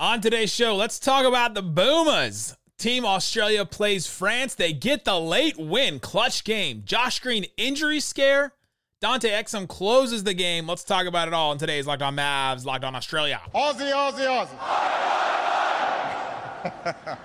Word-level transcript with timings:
On 0.00 0.20
today's 0.20 0.54
show, 0.54 0.76
let's 0.76 1.00
talk 1.00 1.26
about 1.26 1.54
the 1.54 1.62
Boomers. 1.62 2.56
Team 2.78 3.04
Australia 3.04 3.64
plays 3.64 4.06
France. 4.06 4.54
They 4.54 4.72
get 4.72 5.04
the 5.04 5.18
late 5.18 5.58
win, 5.58 5.98
clutch 5.98 6.44
game. 6.44 6.82
Josh 6.84 7.18
Green 7.18 7.46
injury 7.56 7.98
scare 7.98 8.52
Dante 9.00 9.28
Exum 9.30 9.66
closes 9.66 10.22
the 10.22 10.34
game. 10.34 10.68
Let's 10.68 10.84
talk 10.84 11.06
about 11.06 11.26
it 11.26 11.34
all 11.34 11.50
in 11.50 11.58
today's 11.58 11.86
Locked 11.86 12.02
On 12.02 12.14
Mavs, 12.14 12.64
Locked 12.64 12.84
On 12.84 12.94
Australia. 12.94 13.40
Aussie, 13.52 13.92
Aussie, 13.92 14.26
Aussie. 14.26 14.56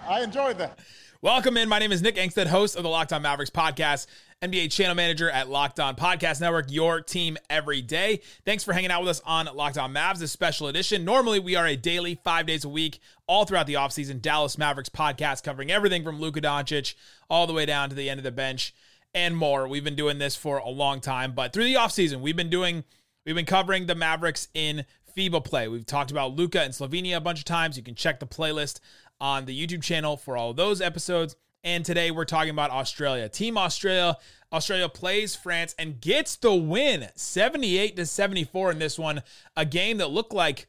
I 0.08 0.22
enjoyed 0.24 0.58
that. 0.58 0.80
Welcome 1.24 1.56
in. 1.56 1.70
My 1.70 1.80
name 1.80 1.94
is 1.94 2.02
Nick 2.02 2.18
Angstadt, 2.18 2.48
host 2.48 2.76
of 2.76 2.84
the 2.84 2.90
Locked 2.90 3.14
On 3.14 3.22
Mavericks 3.22 3.50
podcast, 3.50 4.08
NBA 4.42 4.70
channel 4.74 4.94
manager 4.94 5.30
at 5.30 5.50
Locked 5.50 5.80
On 5.80 5.96
Podcast 5.96 6.42
Network, 6.42 6.70
your 6.70 7.00
team 7.00 7.38
every 7.50 7.82
day. 7.82 8.20
Thanks 8.44 8.66
for 8.66 8.74
hanging 8.74 8.92
out 8.92 9.00
with 9.00 9.10
us 9.12 9.22
on 9.26 9.48
Locked 9.56 9.78
On 9.78 9.94
Mavs, 9.94 10.18
this 10.18 10.34
special 10.34 10.68
edition. 10.68 11.06
Normally, 11.06 11.40
we 11.40 11.56
are 11.56 11.66
a 11.66 11.78
daily, 11.78 12.20
five 12.26 12.46
days 12.46 12.66
a 12.66 12.70
week, 12.70 13.00
all 13.26 13.46
throughout 13.46 13.68
the 13.68 13.76
offseason, 13.76 14.22
Dallas 14.22 14.58
Mavericks 14.58 14.90
podcast 14.90 15.44
covering 15.44 15.72
everything 15.72 16.04
from 16.04 16.20
Luka 16.20 16.42
Doncic 16.42 16.94
all 17.30 17.48
the 17.48 17.54
way 17.54 17.66
down 17.66 17.88
to 17.88 17.96
the 17.96 18.10
end 18.10 18.20
of 18.20 18.26
the 18.26 18.32
bench 18.34 18.76
and 19.14 19.38
more. 19.38 19.66
We've 19.66 19.82
been 19.82 19.96
doing 19.96 20.18
this 20.18 20.36
for 20.36 20.58
a 20.58 20.68
long 20.68 21.00
time, 21.00 21.32
but 21.32 21.54
through 21.54 21.64
the 21.64 21.76
offseason, 21.76 22.20
we've 22.20 22.36
been 22.36 22.50
doing 22.50 22.84
we've 23.26 23.34
been 23.34 23.46
covering 23.46 23.86
the 23.86 23.96
Mavericks 23.96 24.50
in 24.54 24.84
FIBA 25.16 25.46
play. 25.46 25.70
We've 25.70 25.86
talked 25.86 26.12
about 26.12 26.36
Luka 26.36 26.60
and 26.62 26.74
Slovenia 26.74 27.16
a 27.16 27.22
bunch 27.22 27.40
of 27.40 27.46
times. 27.46 27.78
You 27.78 27.84
can 27.84 27.96
check 27.96 28.20
the 28.20 28.28
playlist 28.28 28.82
on 29.24 29.46
the 29.46 29.58
YouTube 29.58 29.82
channel 29.82 30.18
for 30.18 30.36
all 30.36 30.54
those 30.54 30.82
episodes. 30.82 31.38
And 31.64 31.86
today 31.86 32.12
we're 32.12 32.26
talking 32.26 32.50
about 32.50 32.72
Australia. 32.72 33.30
Team 33.30 33.58
Australia, 33.58 34.18
Australia 34.52 34.90
plays 34.90 35.34
France 35.34 35.74
and 35.80 36.02
gets 36.02 36.36
the 36.36 36.54
win 36.54 37.08
78 37.16 37.96
to 37.96 38.06
74 38.06 38.72
in 38.72 38.80
this 38.80 39.00
one, 39.00 39.24
a 39.56 39.64
game 39.64 40.00
that 40.00 40.12
looked 40.12 40.34
like 40.34 40.68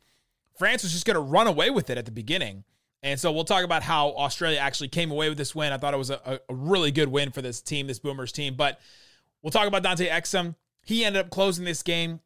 France 0.56 0.84
was 0.84 0.92
just 0.92 1.04
going 1.04 1.16
to 1.16 1.20
run 1.20 1.48
away 1.48 1.68
with 1.68 1.90
it 1.90 1.98
at 1.98 2.04
the 2.04 2.12
beginning. 2.12 2.62
And 3.02 3.18
so 3.18 3.32
we'll 3.32 3.42
talk 3.42 3.64
about 3.64 3.82
how 3.82 4.10
Australia 4.12 4.58
actually 4.58 4.88
came 4.88 5.10
away 5.10 5.28
with 5.28 5.36
this 5.36 5.52
win. 5.52 5.72
I 5.72 5.78
thought 5.78 5.92
it 5.92 5.98
was 5.98 6.10
a, 6.10 6.40
a 6.48 6.54
really 6.54 6.92
good 6.92 7.08
win 7.08 7.32
for 7.32 7.42
this 7.42 7.60
team, 7.60 7.88
this 7.88 7.98
Boomers 7.98 8.30
team. 8.30 8.54
But 8.54 8.80
we'll 9.42 9.50
talk 9.50 9.66
about 9.66 9.82
Dante 9.82 10.08
Exum. 10.08 10.54
He 10.84 11.04
ended 11.04 11.24
up 11.24 11.30
closing 11.30 11.64
this 11.64 11.82
game, 11.82 12.20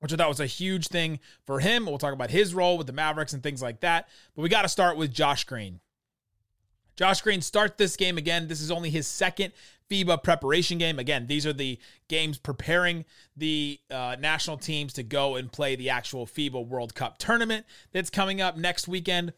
which 0.00 0.12
I 0.12 0.16
thought 0.16 0.28
was 0.28 0.40
a 0.40 0.46
huge 0.46 0.88
thing 0.88 1.20
for 1.44 1.60
him. 1.60 1.86
We'll 1.86 1.98
talk 1.98 2.12
about 2.12 2.30
his 2.30 2.54
role 2.54 2.78
with 2.78 2.86
the 2.86 2.92
Mavericks 2.92 3.32
and 3.32 3.42
things 3.42 3.62
like 3.62 3.80
that. 3.80 4.08
But 4.34 4.42
we 4.42 4.48
got 4.48 4.62
to 4.62 4.68
start 4.68 4.96
with 4.96 5.12
Josh 5.12 5.44
Green. 5.44 5.80
Josh 6.96 7.20
Green 7.20 7.42
starts 7.42 7.74
this 7.76 7.96
game 7.96 8.16
again. 8.16 8.48
This 8.48 8.60
is 8.60 8.70
only 8.70 8.90
his 8.90 9.06
second 9.06 9.52
FIBA 9.90 10.22
preparation 10.22 10.78
game. 10.78 10.98
Again, 10.98 11.26
these 11.26 11.46
are 11.46 11.52
the 11.52 11.78
games 12.08 12.38
preparing 12.38 13.04
the 13.36 13.78
uh, 13.90 14.16
national 14.18 14.56
teams 14.56 14.92
to 14.94 15.02
go 15.02 15.36
and 15.36 15.52
play 15.52 15.76
the 15.76 15.90
actual 15.90 16.26
FIBA 16.26 16.66
World 16.66 16.94
Cup 16.94 17.18
tournament 17.18 17.66
that's 17.92 18.10
coming 18.10 18.40
up 18.40 18.56
next 18.56 18.88
weekend. 18.88 19.32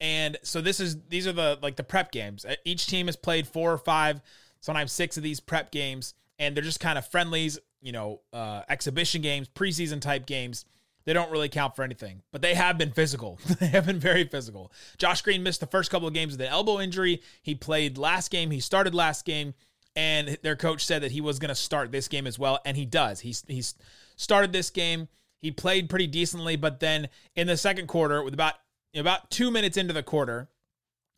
And 0.00 0.36
so 0.42 0.60
this 0.60 0.80
is 0.80 0.96
these 1.08 1.26
are 1.26 1.32
the 1.32 1.58
like 1.62 1.76
the 1.76 1.84
prep 1.84 2.10
games. 2.10 2.44
Each 2.64 2.86
team 2.86 3.06
has 3.06 3.14
played 3.14 3.46
four 3.46 3.72
or 3.72 3.78
five, 3.78 4.20
sometimes 4.60 4.90
six 4.90 5.16
of 5.16 5.22
these 5.22 5.38
prep 5.38 5.70
games, 5.70 6.14
and 6.38 6.56
they're 6.56 6.64
just 6.64 6.80
kind 6.80 6.98
of 6.98 7.06
friendlies, 7.06 7.58
you 7.82 7.92
know, 7.92 8.20
uh, 8.32 8.62
exhibition 8.68 9.20
games, 9.22 9.48
preseason 9.48 10.00
type 10.00 10.26
games. 10.26 10.64
They 11.04 11.12
don't 11.12 11.32
really 11.32 11.48
count 11.48 11.74
for 11.74 11.82
anything, 11.82 12.22
but 12.30 12.42
they 12.42 12.54
have 12.54 12.78
been 12.78 12.92
physical. 12.92 13.40
they 13.60 13.66
have 13.66 13.86
been 13.86 13.98
very 13.98 14.24
physical. 14.24 14.72
Josh 14.98 15.20
Green 15.22 15.42
missed 15.42 15.60
the 15.60 15.66
first 15.66 15.90
couple 15.90 16.06
of 16.06 16.14
games 16.14 16.32
with 16.32 16.40
an 16.42 16.46
elbow 16.46 16.80
injury. 16.80 17.22
He 17.42 17.56
played 17.56 17.98
last 17.98 18.30
game. 18.30 18.52
He 18.52 18.60
started 18.60 18.94
last 18.94 19.24
game, 19.24 19.54
and 19.96 20.38
their 20.42 20.54
coach 20.54 20.84
said 20.86 21.02
that 21.02 21.10
he 21.10 21.20
was 21.20 21.40
going 21.40 21.48
to 21.48 21.56
start 21.56 21.90
this 21.90 22.06
game 22.06 22.26
as 22.26 22.38
well, 22.38 22.60
and 22.64 22.76
he 22.76 22.86
does. 22.86 23.20
He's 23.20 23.44
he's 23.48 23.74
started 24.16 24.52
this 24.52 24.70
game. 24.70 25.08
He 25.40 25.50
played 25.50 25.90
pretty 25.90 26.06
decently, 26.06 26.54
but 26.54 26.78
then 26.78 27.08
in 27.34 27.48
the 27.48 27.56
second 27.56 27.88
quarter, 27.88 28.22
with 28.22 28.32
about 28.32 28.54
about 28.94 29.28
two 29.30 29.50
minutes 29.50 29.76
into 29.76 29.92
the 29.92 30.04
quarter, 30.04 30.48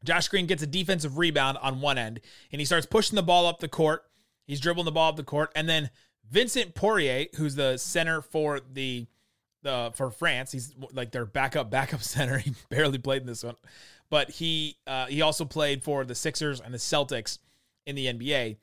Josh 0.05 0.29
Green 0.29 0.47
gets 0.47 0.63
a 0.63 0.67
defensive 0.67 1.19
rebound 1.19 1.59
on 1.61 1.81
one 1.81 1.99
end 1.99 2.21
and 2.53 2.61
he 2.61 2.65
starts 2.65 2.87
pushing 2.87 3.17
the 3.17 3.23
ball 3.23 3.47
up 3.47 3.61
the 3.61 3.69
court. 3.69 4.05
He's 4.47 4.61
dribbling 4.61 4.85
the 4.85 4.93
ball 4.93 5.09
up 5.09 5.17
the 5.17 5.25
court. 5.25 5.51
And 5.55 5.69
then 5.69 5.91
Vincent 6.31 6.75
Poirier, 6.75 7.27
who's 7.37 7.55
the 7.55 7.77
center 7.77 8.23
for 8.23 8.61
the 8.61 9.07
the 9.62 9.93
for 9.95 10.11
France, 10.11 10.53
he's 10.53 10.75
like 10.93 11.11
their 11.11 11.25
backup 11.25 11.71
backup 11.71 12.03
center. 12.03 12.39
He 12.39 12.55
barely 12.69 12.99
played 12.99 13.23
in 13.23 13.27
this 13.27 13.45
one, 13.45 13.57
but 14.11 14.31
he 14.31 14.77
uh, 14.87 15.07
he 15.07 15.23
also 15.23 15.45
played 15.45 15.83
for 15.83 16.05
the 16.05 16.15
Sixers 16.15 16.61
and 16.61 16.73
the 16.73 16.79
Celtics 16.79 17.39
in 17.87 17.97
the 17.97 18.07
NBA. 18.07 18.57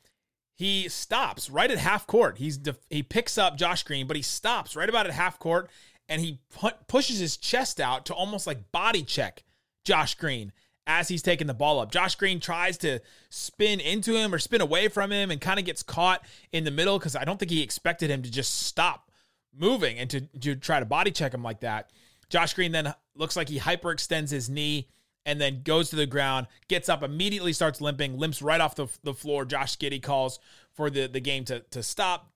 He 0.56 0.90
stops 0.90 1.50
right 1.50 1.72
at 1.72 1.80
half 1.80 2.06
court. 2.06 2.38
He's 2.38 2.58
def- 2.58 2.86
he 2.90 3.02
picks 3.02 3.38
up 3.38 3.58
Josh 3.58 3.84
Green, 3.84 4.06
but 4.06 4.16
he 4.16 4.22
stops 4.22 4.76
right 4.76 4.90
about 4.90 5.08
at 5.08 5.14
half 5.14 5.40
court 5.40 5.70
and 6.08 6.22
he 6.22 6.40
pu- 6.54 6.70
pushes 6.88 7.20
his 7.20 7.38
chest 7.38 7.80
out 7.80 8.06
to 8.06 8.14
almost 8.14 8.46
like 8.46 8.72
body 8.72 9.02
check 9.02 9.44
Josh 9.86 10.14
Green 10.16 10.52
as 11.00 11.08
he's 11.08 11.22
taking 11.22 11.48
the 11.48 11.54
ball 11.54 11.80
up. 11.80 11.92
Josh 11.92 12.16
Green 12.16 12.40
tries 12.40 12.78
to 12.80 13.00
spin 13.30 13.80
into 13.80 14.16
him 14.16 14.34
or 14.34 14.40
spin 14.40 14.62
away 14.62 14.88
from 14.88 15.12
him 15.12 15.32
and 15.32 15.40
kind 15.40 15.60
of 15.60 15.66
gets 15.66 15.84
caught 15.84 16.24
in 16.52 16.64
the 16.64 16.72
middle 16.72 17.00
because 17.00 17.16
I 17.16 17.24
don't 17.24 17.40
think 17.40 17.52
he 17.52 17.64
expected 17.64 18.10
him 18.10 18.22
to 18.24 18.32
just 18.32 18.64
stop 18.68 19.10
moving 19.58 19.98
and 19.98 20.10
to, 20.10 20.22
to 20.22 20.56
try 20.56 20.80
to 20.80 20.86
body 20.86 21.12
check 21.12 21.34
him 21.34 21.44
like 21.44 21.62
that. 21.62 21.92
Josh 22.30 22.54
Green 22.54 22.72
then 22.72 22.94
looks 23.16 23.36
like 23.36 23.50
he 23.50 23.60
hyperextends 23.60 24.30
his 24.30 24.50
knee 24.50 24.88
and 25.26 25.40
then 25.40 25.62
goes 25.64 25.90
to 25.90 25.96
the 25.96 26.06
ground, 26.06 26.48
gets 26.68 26.90
up, 26.90 27.04
immediately 27.04 27.54
starts 27.54 27.82
limping, 27.82 28.18
limps 28.18 28.42
right 28.42 28.62
off 28.62 28.76
the, 28.76 28.88
the 29.04 29.14
floor. 29.14 29.46
Josh 29.46 29.78
Giddey 29.78 30.02
calls 30.02 30.40
for 30.74 30.90
the, 30.90 31.08
the 31.08 31.20
game 31.20 31.46
to, 31.46 31.60
to 31.72 31.84
stop. 31.84 32.32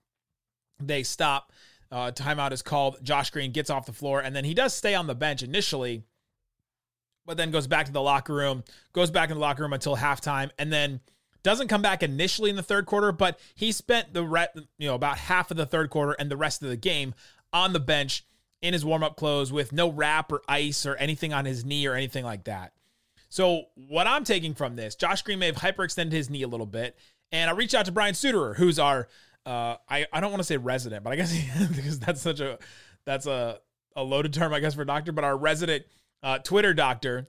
They 0.80 1.02
stop. 1.02 1.52
Uh, 1.90 2.10
timeout 2.10 2.52
is 2.52 2.62
called. 2.62 2.98
Josh 3.02 3.30
Green 3.30 3.52
gets 3.52 3.70
off 3.70 3.86
the 3.86 3.92
floor, 3.92 4.20
and 4.20 4.34
then 4.34 4.44
he 4.44 4.54
does 4.54 4.74
stay 4.74 4.94
on 4.94 5.06
the 5.06 5.14
bench 5.14 5.42
initially, 5.42 6.04
but 7.26 7.36
then 7.36 7.50
goes 7.50 7.66
back 7.66 7.86
to 7.86 7.92
the 7.92 8.00
locker 8.00 8.34
room, 8.34 8.64
goes 8.92 9.10
back 9.10 9.30
in 9.30 9.36
the 9.36 9.40
locker 9.40 9.62
room 9.62 9.72
until 9.72 9.96
halftime, 9.96 10.50
and 10.58 10.72
then 10.72 11.00
doesn't 11.42 11.68
come 11.68 11.82
back 11.82 12.02
initially 12.02 12.50
in 12.50 12.56
the 12.56 12.62
third 12.62 12.86
quarter, 12.86 13.12
but 13.12 13.38
he 13.54 13.70
spent 13.70 14.12
the 14.12 14.24
re- 14.24 14.48
you 14.78 14.88
know 14.88 14.94
about 14.94 15.18
half 15.18 15.50
of 15.50 15.56
the 15.56 15.66
third 15.66 15.90
quarter 15.90 16.12
and 16.18 16.30
the 16.30 16.36
rest 16.36 16.62
of 16.62 16.68
the 16.68 16.76
game 16.76 17.14
on 17.52 17.72
the 17.72 17.80
bench 17.80 18.24
in 18.62 18.72
his 18.72 18.84
warm 18.84 19.02
up 19.02 19.16
clothes 19.16 19.52
with 19.52 19.72
no 19.72 19.88
wrap 19.90 20.32
or 20.32 20.42
ice 20.48 20.86
or 20.86 20.96
anything 20.96 21.32
on 21.32 21.44
his 21.44 21.64
knee 21.64 21.86
or 21.86 21.94
anything 21.94 22.24
like 22.24 22.44
that. 22.44 22.72
So 23.28 23.64
what 23.74 24.06
I'm 24.06 24.24
taking 24.24 24.54
from 24.54 24.76
this, 24.76 24.94
Josh 24.94 25.22
Green 25.22 25.38
may 25.38 25.46
have 25.46 25.56
hyperextended 25.56 26.12
his 26.12 26.30
knee 26.30 26.42
a 26.42 26.48
little 26.48 26.66
bit, 26.66 26.96
and 27.30 27.50
I 27.50 27.52
reached 27.52 27.74
out 27.74 27.84
to 27.86 27.92
Brian 27.92 28.14
Sutterer, 28.14 28.54
who's 28.54 28.78
our 28.78 29.08
uh, 29.44 29.76
I, 29.88 30.06
I 30.12 30.20
don't 30.20 30.32
want 30.32 30.40
to 30.40 30.44
say 30.44 30.56
resident, 30.56 31.04
but 31.04 31.12
I 31.12 31.16
guess 31.16 31.32
because 31.76 32.00
that's 32.00 32.20
such 32.20 32.40
a 32.40 32.58
that's 33.04 33.26
a, 33.26 33.60
a 33.94 34.02
loaded 34.02 34.34
term, 34.34 34.52
I 34.52 34.60
guess, 34.60 34.74
for 34.74 34.84
doctor, 34.84 35.12
but 35.12 35.22
our 35.22 35.36
resident 35.36 35.86
uh, 36.22 36.38
Twitter 36.38 36.74
doctor 36.74 37.26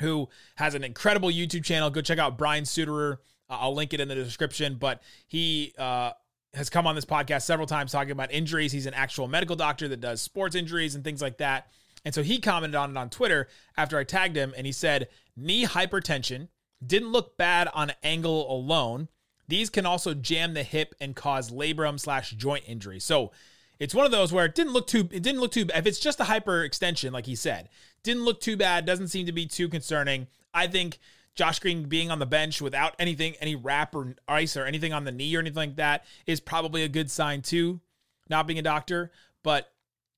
who 0.00 0.28
has 0.56 0.74
an 0.74 0.82
incredible 0.82 1.28
YouTube 1.28 1.64
channel. 1.64 1.90
Go 1.90 2.00
check 2.00 2.18
out 2.18 2.38
Brian 2.38 2.64
Sutterer. 2.64 3.18
Uh, 3.48 3.58
I'll 3.60 3.74
link 3.74 3.92
it 3.92 4.00
in 4.00 4.08
the 4.08 4.14
description, 4.14 4.76
but 4.76 5.02
he 5.28 5.74
uh, 5.78 6.12
has 6.54 6.70
come 6.70 6.86
on 6.86 6.94
this 6.94 7.04
podcast 7.04 7.42
several 7.42 7.66
times 7.66 7.92
talking 7.92 8.12
about 8.12 8.32
injuries. 8.32 8.72
He's 8.72 8.86
an 8.86 8.94
actual 8.94 9.28
medical 9.28 9.56
doctor 9.56 9.88
that 9.88 10.00
does 10.00 10.22
sports 10.22 10.54
injuries 10.54 10.94
and 10.94 11.04
things 11.04 11.20
like 11.20 11.38
that. 11.38 11.68
And 12.04 12.14
so 12.14 12.22
he 12.22 12.38
commented 12.38 12.76
on 12.76 12.90
it 12.92 12.96
on 12.96 13.10
Twitter 13.10 13.48
after 13.76 13.98
I 13.98 14.04
tagged 14.04 14.36
him, 14.36 14.54
and 14.56 14.66
he 14.66 14.72
said, 14.72 15.08
knee 15.36 15.66
hypertension 15.66 16.48
didn't 16.84 17.12
look 17.12 17.36
bad 17.36 17.68
on 17.74 17.92
angle 18.02 18.50
alone 18.50 19.08
these 19.50 19.68
can 19.68 19.84
also 19.84 20.14
jam 20.14 20.54
the 20.54 20.62
hip 20.62 20.94
and 21.00 21.14
cause 21.14 21.50
labrum 21.50 21.98
slash 21.98 22.30
joint 22.30 22.64
injury. 22.66 23.00
So 23.00 23.32
it's 23.80 23.94
one 23.94 24.06
of 24.06 24.12
those 24.12 24.32
where 24.32 24.44
it 24.44 24.54
didn't 24.54 24.72
look 24.72 24.86
too 24.86 25.08
it 25.10 25.22
didn't 25.22 25.40
look 25.40 25.50
too 25.52 25.66
if 25.74 25.86
it's 25.86 25.98
just 25.98 26.20
a 26.20 26.24
hyperextension, 26.24 27.10
like 27.10 27.26
he 27.26 27.34
said, 27.34 27.68
didn't 28.02 28.24
look 28.24 28.40
too 28.40 28.56
bad, 28.56 28.86
doesn't 28.86 29.08
seem 29.08 29.26
to 29.26 29.32
be 29.32 29.46
too 29.46 29.68
concerning. 29.68 30.26
I 30.52 30.66
think 30.66 30.98
Josh 31.34 31.58
Green 31.58 31.84
being 31.84 32.10
on 32.10 32.18
the 32.18 32.26
bench 32.26 32.60
without 32.60 32.94
anything, 32.98 33.34
any 33.40 33.54
wrap 33.54 33.94
or 33.94 34.14
ice 34.28 34.56
or 34.56 34.64
anything 34.64 34.92
on 34.92 35.04
the 35.04 35.12
knee 35.12 35.34
or 35.36 35.40
anything 35.40 35.56
like 35.56 35.76
that 35.76 36.04
is 36.26 36.40
probably 36.40 36.82
a 36.82 36.88
good 36.88 37.10
sign 37.10 37.42
too. 37.42 37.80
Not 38.28 38.46
being 38.46 38.58
a 38.58 38.62
doctor, 38.62 39.10
but 39.42 39.72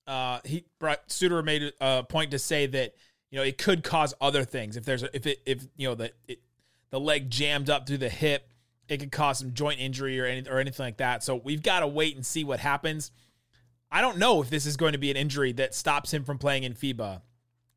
uh, 0.06 0.40
he 0.44 0.64
brought 0.78 1.10
Suter 1.10 1.42
made 1.42 1.72
a 1.80 2.02
point 2.04 2.32
to 2.32 2.38
say 2.38 2.66
that 2.66 2.94
you 3.30 3.38
know 3.38 3.44
it 3.44 3.56
could 3.58 3.82
cause 3.82 4.14
other 4.20 4.44
things 4.44 4.76
if 4.76 4.84
there's 4.84 5.02
a, 5.02 5.16
if 5.16 5.26
it 5.26 5.40
if 5.46 5.64
you 5.76 5.88
know 5.88 5.94
the 5.94 6.12
it, 6.28 6.40
the 6.90 7.00
leg 7.00 7.30
jammed 7.30 7.70
up 7.70 7.86
through 7.86 7.98
the 7.98 8.08
hip 8.08 8.48
it 8.88 8.98
could 8.98 9.12
cause 9.12 9.38
some 9.38 9.54
joint 9.54 9.80
injury 9.80 10.20
or, 10.20 10.26
any, 10.26 10.48
or 10.48 10.58
anything 10.58 10.84
like 10.84 10.98
that. 10.98 11.22
So 11.22 11.36
we've 11.36 11.62
got 11.62 11.80
to 11.80 11.86
wait 11.86 12.14
and 12.14 12.26
see 12.26 12.44
what 12.44 12.60
happens. 12.60 13.10
I 13.90 14.00
don't 14.00 14.18
know 14.18 14.42
if 14.42 14.50
this 14.50 14.66
is 14.66 14.76
going 14.76 14.92
to 14.92 14.98
be 14.98 15.10
an 15.10 15.16
injury 15.16 15.52
that 15.52 15.74
stops 15.74 16.12
him 16.12 16.24
from 16.24 16.38
playing 16.38 16.64
in 16.64 16.74
FIBA. 16.74 17.22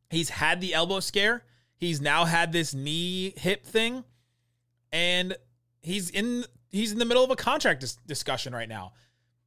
He's 0.10 0.30
had 0.30 0.62
the 0.62 0.74
elbow 0.74 1.00
scare. 1.00 1.44
He's 1.78 2.00
now 2.00 2.26
had 2.26 2.52
this 2.52 2.74
knee 2.74 3.34
hip 3.38 3.66
thing, 3.66 4.04
and 4.92 5.36
he's 5.82 6.10
in 6.10 6.46
he's 6.70 6.92
in 6.92 7.00
the 7.00 7.06
middle 7.06 7.24
of 7.24 7.32
a 7.32 7.36
contract 7.36 7.82
dis- 7.82 7.98
discussion 8.08 8.54
right 8.54 8.70
now. 8.70 8.94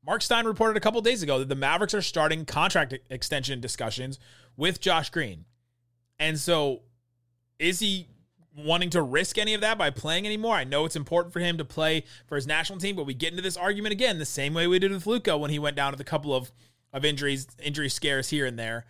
Mark 0.05 0.23
Stein 0.23 0.47
reported 0.47 0.77
a 0.77 0.81
couple 0.81 1.01
days 1.01 1.23
ago 1.23 1.39
that 1.39 1.49
the 1.49 1.55
Mavericks 1.55 1.95
are 1.95 2.03
starting 2.03 2.45
contract 2.45 2.95
extension 3.11 3.61
discussions 3.61 4.19
with 4.57 4.81
Josh 4.81 5.11
Green. 5.11 5.45
And 6.19 6.39
so 6.39 6.83
is 7.59 7.81
he 7.81 8.09
wanting 8.57 8.91
to 8.91 9.03
risk 9.03 9.39
any 9.39 9.55
of 9.55 9.61
that 9.61 9.79
by 9.79 9.91
playing 9.91 10.27
anymore? 10.27 10.55
I 10.55 10.65
know 10.65 10.85
it's 10.85 10.97
important 10.97 11.33
for 11.33 11.41
him 11.41 11.59
to 11.59 11.65
play 11.65 12.05
for 12.27 12.37
his 12.37 12.47
national 12.47 12.79
team, 12.79 12.97
but 12.97 13.07
we 13.07 13.15
get 13.15 13.33
into 13.33 13.43
this 13.43 13.57
argument 13.57 13.93
again 13.93 14.19
the 14.19 14.25
same 14.25 14.55
way 14.55 14.67
we 14.67 14.79
did 14.79 14.93
with 14.93 15.07
Luka 15.07 15.37
when 15.37 15.51
he 15.51 15.59
went 15.59 15.77
down 15.77 15.93
with 15.93 16.01
a 16.01 16.05
couple 16.05 16.35
of, 16.35 16.53
of 16.93 17.05
injuries, 17.05 17.47
injury 17.63 17.89
scares 17.89 18.31
here 18.31 18.47
and 18.47 18.59
there. 18.59 18.87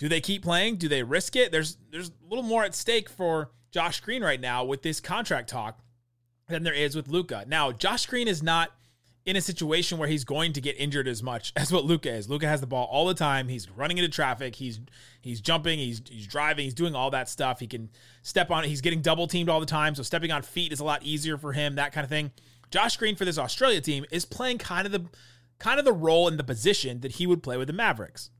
Do 0.00 0.08
they 0.08 0.22
keep 0.22 0.42
playing? 0.42 0.76
Do 0.76 0.88
they 0.88 1.02
risk 1.02 1.36
it? 1.36 1.52
There's 1.52 1.76
there's 1.90 2.08
a 2.08 2.26
little 2.26 2.42
more 2.42 2.64
at 2.64 2.74
stake 2.74 3.10
for 3.10 3.50
Josh 3.70 4.00
Green 4.00 4.22
right 4.22 4.40
now 4.40 4.64
with 4.64 4.80
this 4.80 4.98
contract 4.98 5.50
talk 5.50 5.78
than 6.48 6.62
there 6.62 6.72
is 6.72 6.96
with 6.96 7.08
Luka. 7.08 7.44
Now, 7.46 7.70
Josh 7.70 8.06
Green 8.06 8.26
is 8.26 8.42
not 8.42 8.70
in 9.26 9.36
a 9.36 9.42
situation 9.42 9.98
where 9.98 10.08
he's 10.08 10.24
going 10.24 10.54
to 10.54 10.60
get 10.62 10.74
injured 10.80 11.06
as 11.06 11.22
much 11.22 11.52
as 11.56 11.70
what 11.70 11.84
Luka 11.84 12.10
is. 12.10 12.30
Luka 12.30 12.48
has 12.48 12.62
the 12.62 12.66
ball 12.66 12.88
all 12.90 13.06
the 13.06 13.12
time. 13.12 13.48
He's 13.48 13.70
running 13.70 13.98
into 13.98 14.08
traffic. 14.08 14.54
He's 14.54 14.80
he's 15.20 15.42
jumping. 15.42 15.78
He's 15.78 16.00
he's 16.08 16.26
driving. 16.26 16.64
He's 16.64 16.72
doing 16.72 16.94
all 16.94 17.10
that 17.10 17.28
stuff. 17.28 17.60
He 17.60 17.66
can 17.66 17.90
step 18.22 18.50
on 18.50 18.64
it. 18.64 18.68
He's 18.68 18.80
getting 18.80 19.02
double 19.02 19.26
teamed 19.26 19.50
all 19.50 19.60
the 19.60 19.66
time. 19.66 19.94
So 19.94 20.02
stepping 20.02 20.32
on 20.32 20.40
feet 20.40 20.72
is 20.72 20.80
a 20.80 20.84
lot 20.84 21.02
easier 21.02 21.36
for 21.36 21.52
him. 21.52 21.74
That 21.74 21.92
kind 21.92 22.04
of 22.04 22.08
thing. 22.08 22.30
Josh 22.70 22.96
Green 22.96 23.16
for 23.16 23.26
this 23.26 23.36
Australia 23.36 23.82
team 23.82 24.06
is 24.10 24.24
playing 24.24 24.56
kind 24.56 24.86
of 24.86 24.92
the 24.92 25.04
kind 25.58 25.78
of 25.78 25.84
the 25.84 25.92
role 25.92 26.26
in 26.26 26.38
the 26.38 26.44
position 26.44 27.00
that 27.00 27.12
he 27.12 27.26
would 27.26 27.42
play 27.42 27.58
with 27.58 27.66
the 27.66 27.74
Mavericks. 27.74 28.30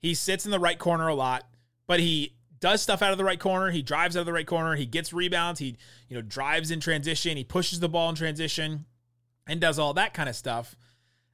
He 0.00 0.14
sits 0.14 0.44
in 0.44 0.50
the 0.50 0.60
right 0.60 0.78
corner 0.78 1.08
a 1.08 1.14
lot, 1.14 1.46
but 1.86 2.00
he 2.00 2.34
does 2.60 2.82
stuff 2.82 3.02
out 3.02 3.12
of 3.12 3.18
the 3.18 3.24
right 3.24 3.38
corner. 3.38 3.70
He 3.70 3.82
drives 3.82 4.16
out 4.16 4.20
of 4.20 4.26
the 4.26 4.32
right 4.32 4.46
corner. 4.46 4.76
He 4.76 4.86
gets 4.86 5.12
rebounds. 5.12 5.60
He, 5.60 5.76
you 6.08 6.16
know, 6.16 6.22
drives 6.22 6.70
in 6.70 6.80
transition. 6.80 7.36
He 7.36 7.44
pushes 7.44 7.80
the 7.80 7.88
ball 7.88 8.08
in 8.10 8.14
transition 8.14 8.86
and 9.46 9.60
does 9.60 9.78
all 9.78 9.94
that 9.94 10.14
kind 10.14 10.28
of 10.28 10.36
stuff. 10.36 10.76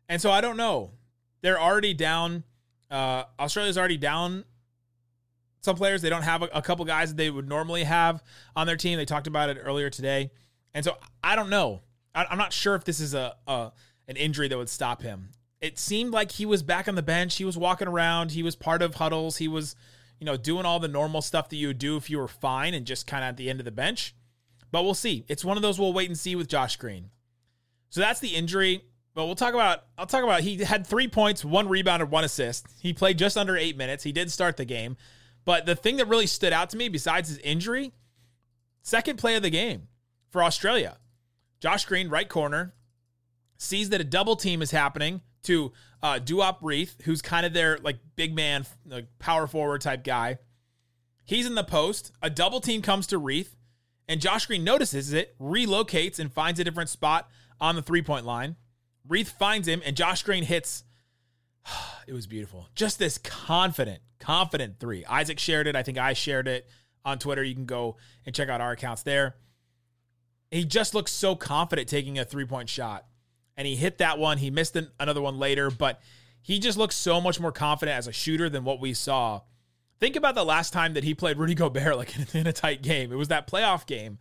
And 0.08 0.20
so 0.20 0.30
I 0.30 0.40
don't 0.40 0.56
know. 0.56 0.92
They're 1.42 1.60
already 1.60 1.94
down. 1.94 2.44
Uh, 2.90 3.24
Australia's 3.38 3.78
already 3.78 3.96
down 3.96 4.44
some 5.60 5.76
players. 5.76 6.02
They 6.02 6.10
don't 6.10 6.22
have 6.22 6.42
a, 6.42 6.48
a 6.52 6.62
couple 6.62 6.84
guys 6.84 7.10
that 7.10 7.16
they 7.16 7.30
would 7.30 7.48
normally 7.48 7.84
have 7.84 8.22
on 8.54 8.66
their 8.66 8.76
team. 8.76 8.98
They 8.98 9.04
talked 9.04 9.26
about 9.26 9.48
it 9.48 9.58
earlier 9.62 9.90
today. 9.90 10.30
And 10.74 10.84
so 10.84 10.96
I 11.22 11.36
don't 11.36 11.50
know. 11.50 11.82
I, 12.14 12.26
I'm 12.30 12.38
not 12.38 12.52
sure 12.52 12.74
if 12.74 12.84
this 12.84 13.00
is 13.00 13.14
a, 13.14 13.34
a 13.46 13.72
an 14.08 14.16
injury 14.16 14.48
that 14.48 14.58
would 14.58 14.68
stop 14.68 15.02
him. 15.02 15.30
It 15.62 15.78
seemed 15.78 16.12
like 16.12 16.32
he 16.32 16.44
was 16.44 16.62
back 16.62 16.88
on 16.88 16.96
the 16.96 17.02
bench. 17.02 17.36
He 17.36 17.46
was 17.46 17.56
walking 17.56 17.88
around. 17.88 18.32
He 18.32 18.42
was 18.42 18.54
part 18.54 18.82
of 18.82 18.96
huddles. 18.96 19.38
He 19.38 19.48
was 19.48 19.74
you 20.22 20.26
know, 20.26 20.36
doing 20.36 20.64
all 20.64 20.78
the 20.78 20.86
normal 20.86 21.20
stuff 21.20 21.48
that 21.48 21.56
you 21.56 21.66
would 21.66 21.78
do 21.78 21.96
if 21.96 22.08
you 22.08 22.16
were 22.16 22.28
fine 22.28 22.74
and 22.74 22.86
just 22.86 23.08
kind 23.08 23.24
of 23.24 23.30
at 23.30 23.36
the 23.36 23.50
end 23.50 23.58
of 23.58 23.64
the 23.64 23.72
bench. 23.72 24.14
But 24.70 24.84
we'll 24.84 24.94
see. 24.94 25.24
It's 25.26 25.44
one 25.44 25.56
of 25.56 25.64
those 25.64 25.80
we'll 25.80 25.92
wait 25.92 26.08
and 26.08 26.16
see 26.16 26.36
with 26.36 26.46
Josh 26.46 26.76
Green. 26.76 27.10
So 27.90 28.00
that's 28.00 28.20
the 28.20 28.36
injury. 28.36 28.84
But 29.14 29.26
we'll 29.26 29.34
talk 29.34 29.52
about 29.52 29.82
I'll 29.98 30.06
talk 30.06 30.22
about 30.22 30.42
he 30.42 30.58
had 30.58 30.86
3 30.86 31.08
points, 31.08 31.44
1 31.44 31.68
rebound 31.68 32.02
and 32.02 32.10
1 32.12 32.22
assist. 32.22 32.68
He 32.78 32.92
played 32.92 33.18
just 33.18 33.36
under 33.36 33.56
8 33.56 33.76
minutes. 33.76 34.04
He 34.04 34.12
did 34.12 34.30
start 34.30 34.56
the 34.56 34.64
game. 34.64 34.96
But 35.44 35.66
the 35.66 35.74
thing 35.74 35.96
that 35.96 36.06
really 36.06 36.28
stood 36.28 36.52
out 36.52 36.70
to 36.70 36.76
me 36.76 36.88
besides 36.88 37.28
his 37.28 37.38
injury, 37.38 37.92
second 38.80 39.18
play 39.18 39.34
of 39.34 39.42
the 39.42 39.50
game 39.50 39.88
for 40.30 40.44
Australia. 40.44 40.98
Josh 41.58 41.84
Green, 41.84 42.08
right 42.08 42.28
corner, 42.28 42.74
sees 43.58 43.88
that 43.88 44.00
a 44.00 44.04
double 44.04 44.36
team 44.36 44.62
is 44.62 44.70
happening 44.70 45.20
to 45.44 45.72
uh, 46.02 46.18
Duop 46.22 46.58
Reath, 46.62 47.02
who's 47.02 47.22
kind 47.22 47.46
of 47.46 47.52
their 47.52 47.78
like 47.78 47.98
big 48.16 48.34
man, 48.34 48.66
like 48.86 49.06
power 49.18 49.46
forward 49.46 49.80
type 49.80 50.04
guy. 50.04 50.38
He's 51.24 51.46
in 51.46 51.54
the 51.54 51.64
post. 51.64 52.12
A 52.20 52.30
double 52.30 52.60
team 52.60 52.82
comes 52.82 53.06
to 53.08 53.18
Reath, 53.18 53.56
and 54.08 54.20
Josh 54.20 54.46
Green 54.46 54.64
notices 54.64 55.12
it, 55.12 55.38
relocates, 55.38 56.18
and 56.18 56.32
finds 56.32 56.58
a 56.58 56.64
different 56.64 56.90
spot 56.90 57.30
on 57.60 57.76
the 57.76 57.82
three 57.82 58.02
point 58.02 58.26
line. 58.26 58.56
Reath 59.08 59.28
finds 59.28 59.68
him, 59.68 59.82
and 59.84 59.96
Josh 59.96 60.22
Green 60.22 60.44
hits. 60.44 60.84
It 62.04 62.14
was 62.14 62.26
beautiful. 62.26 62.66
Just 62.74 62.98
this 62.98 63.16
confident, 63.16 64.02
confident 64.18 64.80
three. 64.80 65.04
Isaac 65.04 65.38
shared 65.38 65.68
it. 65.68 65.76
I 65.76 65.84
think 65.84 65.98
I 65.98 66.14
shared 66.14 66.48
it 66.48 66.66
on 67.04 67.20
Twitter. 67.20 67.44
You 67.44 67.54
can 67.54 67.64
go 67.64 67.96
and 68.26 68.34
check 68.34 68.48
out 68.48 68.60
our 68.60 68.72
accounts 68.72 69.04
there. 69.04 69.36
He 70.50 70.64
just 70.64 70.94
looks 70.94 71.12
so 71.12 71.36
confident 71.36 71.88
taking 71.88 72.18
a 72.18 72.24
three 72.24 72.44
point 72.44 72.68
shot 72.68 73.06
and 73.56 73.66
he 73.66 73.76
hit 73.76 73.98
that 73.98 74.18
one. 74.18 74.38
He 74.38 74.50
missed 74.50 74.76
an, 74.76 74.88
another 74.98 75.20
one 75.20 75.38
later, 75.38 75.70
but 75.70 76.00
he 76.40 76.58
just 76.58 76.78
looks 76.78 76.96
so 76.96 77.20
much 77.20 77.38
more 77.38 77.52
confident 77.52 77.96
as 77.96 78.06
a 78.06 78.12
shooter 78.12 78.48
than 78.48 78.64
what 78.64 78.80
we 78.80 78.94
saw. 78.94 79.40
Think 80.00 80.16
about 80.16 80.34
the 80.34 80.44
last 80.44 80.72
time 80.72 80.94
that 80.94 81.04
he 81.04 81.14
played 81.14 81.38
Rudy 81.38 81.54
Gobert 81.56 81.96
like 81.96 82.16
in, 82.16 82.40
in 82.40 82.46
a 82.46 82.52
tight 82.52 82.82
game. 82.82 83.12
It 83.12 83.16
was 83.16 83.28
that 83.28 83.46
playoff 83.46 83.86
game, 83.86 84.18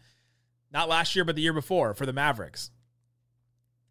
not 0.72 0.90
last 0.90 1.16
year, 1.16 1.26
but 1.26 1.36
the 1.36 1.42
year 1.42 1.54
before 1.54 1.94
for 1.94 2.06
the 2.06 2.14
Mavericks. 2.14 2.72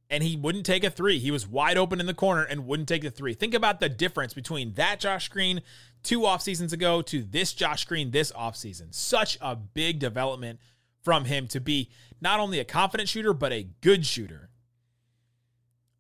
And 0.09 0.25
he 0.25 0.37
wouldn't 0.37 0.67
take 0.67 0.83
a 0.83 0.91
three. 0.91 1.21
He 1.21 1.31
was 1.31 1.47
wide 1.47 1.77
open 1.77 2.01
in 2.01 2.07
the 2.07 2.15
corner 2.15 2.43
and 2.43 2.67
wouldn't 2.67 2.89
take 2.89 3.03
the 3.03 3.13
three. 3.13 3.33
Think 3.33 3.55
about 3.55 3.79
the 3.79 3.89
difference 3.89 4.35
between 4.35 4.75
that 4.75 4.99
Josh 4.99 5.29
Green 5.29 5.63
two 6.03 6.27
off 6.27 6.43
seasons 6.43 6.73
ago 6.73 7.01
to 7.03 7.23
this 7.23 7.53
Josh 7.53 7.85
Green 7.85 8.11
this 8.11 8.33
offseason. 8.33 8.93
Such 8.93 9.39
a 9.41 9.55
big 9.55 10.01
development 10.01 10.59
from 11.03 11.27
him 11.27 11.47
to 11.49 11.61
be 11.61 11.91
not 12.21 12.41
only 12.41 12.59
a 12.59 12.65
confident 12.65 13.09
shooter, 13.09 13.33
but 13.33 13.53
a 13.53 13.69
good 13.81 14.05
shooter. 14.05 14.50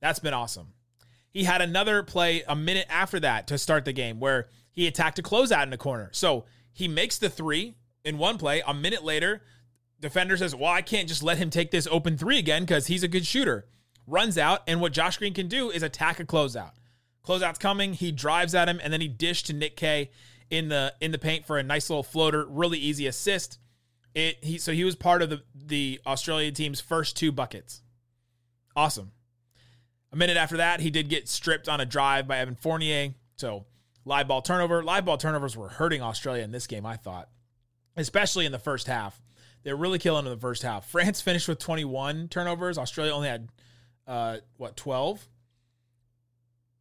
That's 0.01 0.19
been 0.19 0.35
awesome. 0.35 0.73
He 1.31 1.45
had 1.45 1.61
another 1.63 2.03
play 2.03 2.43
a 2.49 2.57
minute 2.57 2.87
after 2.91 3.21
that 3.21 3.47
to 3.49 3.59
start 3.59 3.85
the 3.85 3.93
game 3.93 4.19
where 4.19 4.49
he 4.73 4.87
attacked 4.87 5.19
a 5.19 5.23
closeout 5.23 5.63
in 5.63 5.71
the 5.71 5.77
corner. 5.77 6.11
So 6.13 6.45
he 6.73 6.89
makes 6.89 7.19
the 7.19 7.31
three 7.31 7.77
in 8.05 8.19
one 8.19 8.39
play. 8.39 8.63
A 8.67 8.75
minute 8.75 9.05
later, 9.05 9.43
defender 10.01 10.37
says, 10.37 10.55
Well, 10.55 10.71
I 10.71 10.83
can't 10.83 11.09
just 11.09 11.23
let 11.23 11.39
him 11.39 11.51
take 11.51 11.71
this 11.71 11.87
open 11.91 12.17
three 12.17 12.39
again 12.39 12.63
because 12.63 12.87
he's 12.87 13.03
a 13.03 13.09
good 13.09 13.27
shooter. 13.27 13.67
Runs 14.07 14.39
out, 14.39 14.63
and 14.67 14.81
what 14.81 14.93
Josh 14.93 15.19
Green 15.19 15.35
can 15.35 15.47
do 15.47 15.71
is 15.71 15.85
attack 15.85 16.19
a 16.19 16.25
closeout. 16.25 16.73
Closeout's 17.25 17.59
coming, 17.59 17.93
he 17.93 18.11
drives 18.11 18.55
at 18.55 18.69
him, 18.69 18.81
and 18.83 18.93
then 18.93 19.01
he 19.01 19.09
dished 19.09 19.47
to 19.47 19.53
Nick 19.53 19.77
Kay 19.77 20.11
in 20.49 20.69
the 20.69 20.93
in 21.01 21.13
the 21.13 21.19
paint 21.19 21.47
for 21.47 21.59
a 21.59 21.63
nice 21.63 21.89
little 21.89 22.03
floater, 22.03 22.45
really 22.47 22.79
easy 22.79 23.07
assist. 23.07 23.59
It 24.15 24.43
he 24.43 24.59
so 24.59 24.73
he 24.73 24.85
was 24.85 24.97
part 24.97 25.23
of 25.23 25.31
the 25.31 25.43
the 25.55 26.01
Australian 26.07 26.55
team's 26.55 26.81
first 26.81 27.17
two 27.17 27.31
buckets. 27.31 27.83
Awesome. 28.75 29.13
A 30.13 30.17
minute 30.17 30.37
after 30.37 30.57
that, 30.57 30.81
he 30.81 30.91
did 30.91 31.09
get 31.09 31.29
stripped 31.29 31.69
on 31.69 31.81
a 31.81 31.87
drive 31.87 32.27
by 32.27 32.39
Evan 32.39 32.57
Fournier. 32.57 33.15
So 33.37 33.67
live 34.05 34.29
ball 34.29 34.43
turnover. 34.43 34.83
Live 34.83 35.05
ball 35.05 35.17
turnovers 35.17 35.57
were 35.57 35.69
hurting 35.69 36.03
Australia 36.03 36.43
in 36.43 36.51
this 36.51 36.67
game, 36.67 36.85
I 36.85 36.97
thought, 36.97 37.29
especially 37.97 38.47
in 38.47 38.53
the 38.53 38.59
first 38.59 38.87
half. 38.87 39.21
They're 39.63 39.77
really 39.77 39.99
killing 39.99 40.27
in 40.27 40.33
the 40.33 40.41
first 40.41 40.63
half. 40.63 40.87
France 40.87 41.21
finished 41.21 41.47
with 41.47 41.59
21 41.59 42.29
turnovers. 42.29 42.79
Australia 42.79 43.13
only 43.13 43.29
had 43.29 43.49
uh, 44.07 44.39
what 44.57 44.77
12. 44.77 45.29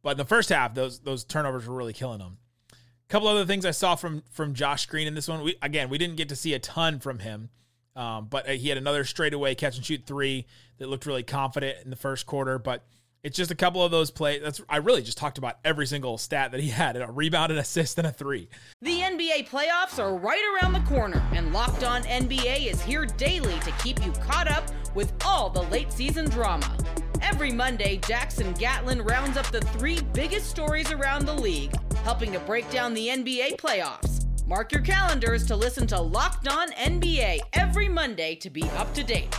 But 0.02 0.12
in 0.12 0.16
the 0.16 0.24
first 0.24 0.48
half, 0.48 0.74
those 0.74 1.00
those 1.00 1.24
turnovers 1.24 1.66
were 1.66 1.74
really 1.74 1.92
killing 1.92 2.18
them. 2.18 2.38
A 2.72 3.08
couple 3.08 3.28
other 3.28 3.44
things 3.44 3.66
I 3.66 3.70
saw 3.70 3.96
from 3.96 4.22
from 4.30 4.54
Josh 4.54 4.86
Green 4.86 5.06
in 5.06 5.14
this 5.14 5.28
one. 5.28 5.42
We 5.42 5.56
again 5.60 5.90
we 5.90 5.98
didn't 5.98 6.16
get 6.16 6.30
to 6.30 6.36
see 6.36 6.54
a 6.54 6.58
ton 6.58 7.00
from 7.00 7.18
him, 7.18 7.50
um, 7.94 8.26
but 8.30 8.48
he 8.48 8.70
had 8.70 8.78
another 8.78 9.04
straightaway 9.04 9.54
catch 9.54 9.76
and 9.76 9.84
shoot 9.84 10.04
three 10.06 10.46
that 10.78 10.88
looked 10.88 11.06
really 11.06 11.22
confident 11.22 11.84
in 11.84 11.90
the 11.90 11.96
first 11.96 12.24
quarter. 12.24 12.58
But 12.58 12.86
it's 13.22 13.36
just 13.36 13.50
a 13.50 13.54
couple 13.54 13.84
of 13.84 13.90
those 13.90 14.10
plays. 14.10 14.40
That's 14.42 14.60
I 14.68 14.78
really 14.78 15.02
just 15.02 15.18
talked 15.18 15.38
about 15.38 15.58
every 15.64 15.86
single 15.86 16.16
stat 16.18 16.52
that 16.52 16.60
he 16.60 16.68
had: 16.68 16.96
a 16.96 17.10
rebound, 17.10 17.52
an 17.52 17.58
assist, 17.58 17.98
and 17.98 18.06
a 18.06 18.12
three. 18.12 18.48
The 18.80 19.00
NBA 19.00 19.48
playoffs 19.48 19.98
are 19.98 20.16
right 20.16 20.42
around 20.54 20.72
the 20.72 20.88
corner, 20.88 21.22
and 21.32 21.52
Locked 21.52 21.84
On 21.84 22.02
NBA 22.02 22.66
is 22.70 22.80
here 22.82 23.04
daily 23.04 23.58
to 23.60 23.72
keep 23.82 24.04
you 24.04 24.12
caught 24.12 24.50
up 24.50 24.64
with 24.94 25.12
all 25.24 25.50
the 25.50 25.62
late 25.64 25.92
season 25.92 26.28
drama. 26.30 26.76
Every 27.22 27.52
Monday, 27.52 27.98
Jackson 27.98 28.52
Gatlin 28.54 29.02
rounds 29.02 29.36
up 29.36 29.46
the 29.50 29.60
three 29.60 30.00
biggest 30.14 30.48
stories 30.48 30.90
around 30.90 31.26
the 31.26 31.34
league, 31.34 31.74
helping 32.02 32.32
to 32.32 32.40
break 32.40 32.70
down 32.70 32.94
the 32.94 33.08
NBA 33.08 33.56
playoffs. 33.56 34.26
Mark 34.46 34.72
your 34.72 34.80
calendars 34.80 35.46
to 35.46 35.54
listen 35.54 35.86
to 35.88 36.00
Locked 36.00 36.48
On 36.48 36.70
NBA 36.72 37.38
every 37.52 37.88
Monday 37.88 38.34
to 38.36 38.50
be 38.50 38.62
up 38.70 38.92
to 38.94 39.04
date. 39.04 39.38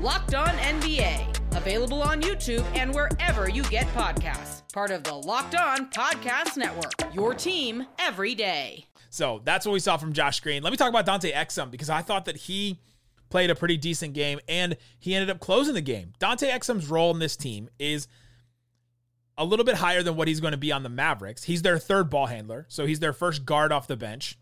Locked 0.00 0.34
On 0.34 0.48
NBA 0.48 1.37
Available 1.52 2.02
on 2.02 2.22
YouTube 2.22 2.64
and 2.76 2.94
wherever 2.94 3.48
you 3.48 3.62
get 3.64 3.86
podcasts. 3.88 4.62
Part 4.72 4.90
of 4.90 5.04
the 5.04 5.14
Locked 5.14 5.54
On 5.54 5.90
Podcast 5.90 6.56
Network. 6.56 7.14
Your 7.14 7.34
team 7.34 7.86
every 7.98 8.34
day. 8.34 8.84
So 9.10 9.40
that's 9.44 9.66
what 9.66 9.72
we 9.72 9.80
saw 9.80 9.96
from 9.96 10.12
Josh 10.12 10.40
Green. 10.40 10.62
Let 10.62 10.70
me 10.70 10.76
talk 10.76 10.88
about 10.88 11.06
Dante 11.06 11.32
Exum 11.32 11.70
because 11.70 11.90
I 11.90 12.02
thought 12.02 12.26
that 12.26 12.36
he 12.36 12.78
played 13.30 13.50
a 13.50 13.54
pretty 13.54 13.76
decent 13.76 14.14
game 14.14 14.40
and 14.48 14.76
he 14.98 15.14
ended 15.14 15.30
up 15.30 15.40
closing 15.40 15.74
the 15.74 15.80
game. 15.80 16.12
Dante 16.18 16.48
Exum's 16.48 16.88
role 16.88 17.10
in 17.12 17.18
this 17.18 17.36
team 17.36 17.68
is 17.78 18.08
a 19.36 19.44
little 19.44 19.64
bit 19.64 19.76
higher 19.76 20.02
than 20.02 20.16
what 20.16 20.28
he's 20.28 20.40
going 20.40 20.52
to 20.52 20.58
be 20.58 20.72
on 20.72 20.82
the 20.82 20.88
Mavericks. 20.88 21.44
He's 21.44 21.62
their 21.62 21.78
third 21.78 22.10
ball 22.10 22.26
handler, 22.26 22.66
so 22.68 22.86
he's 22.86 23.00
their 23.00 23.12
first 23.12 23.44
guard 23.44 23.72
off 23.72 23.86
the 23.86 23.96
bench. 23.96 24.38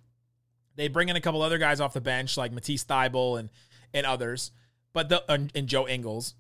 They 0.75 0.89
bring 0.89 1.09
in 1.09 1.17
a 1.17 1.21
couple 1.21 1.43
other 1.43 1.59
guys 1.59 1.81
off 1.81 1.95
the 1.95 2.01
bench 2.01 2.37
like 2.37 2.53
Matisse 2.53 2.85
Thybulle 2.85 3.39
and 3.39 3.51
and 3.95 4.05
others, 4.05 4.51
but 4.93 5.09
the 5.09 5.23
and 5.29 5.67
Joe 5.67 5.87
Ingles 5.89 6.35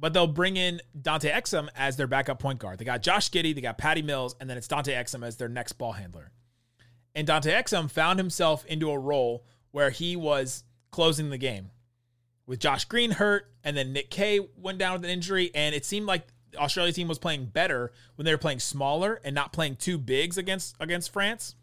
but 0.00 0.14
they'll 0.14 0.26
bring 0.26 0.56
in 0.56 0.80
Dante 1.00 1.30
Exum 1.30 1.68
as 1.76 1.96
their 1.96 2.06
backup 2.06 2.38
point 2.38 2.58
guard. 2.58 2.78
They 2.78 2.86
got 2.86 3.02
Josh 3.02 3.30
Giddey, 3.30 3.54
they 3.54 3.60
got 3.60 3.76
Patty 3.76 4.00
Mills, 4.00 4.34
and 4.40 4.48
then 4.48 4.56
it's 4.56 4.66
Dante 4.66 4.94
Exum 4.94 5.24
as 5.24 5.36
their 5.36 5.48
next 5.48 5.74
ball 5.74 5.92
handler. 5.92 6.32
And 7.14 7.26
Dante 7.26 7.52
Exum 7.52 7.90
found 7.90 8.18
himself 8.18 8.64
into 8.64 8.90
a 8.90 8.98
role 8.98 9.44
where 9.72 9.90
he 9.90 10.16
was 10.16 10.64
closing 10.90 11.28
the 11.30 11.38
game 11.38 11.70
with 12.46 12.58
Josh 12.58 12.86
Green 12.86 13.12
hurt, 13.12 13.52
and 13.62 13.76
then 13.76 13.92
Nick 13.92 14.10
Kay 14.10 14.40
went 14.56 14.78
down 14.78 14.94
with 14.94 15.04
an 15.04 15.10
injury, 15.10 15.50
and 15.54 15.74
it 15.74 15.84
seemed 15.84 16.06
like 16.06 16.26
the 16.50 16.58
Australia 16.58 16.92
team 16.92 17.06
was 17.06 17.18
playing 17.18 17.46
better 17.46 17.92
when 18.16 18.24
they 18.24 18.32
were 18.32 18.38
playing 18.38 18.58
smaller 18.58 19.20
and 19.22 19.34
not 19.34 19.52
playing 19.52 19.76
two 19.76 19.98
bigs 19.98 20.38
against 20.38 20.74
against 20.80 21.12
France. 21.12 21.54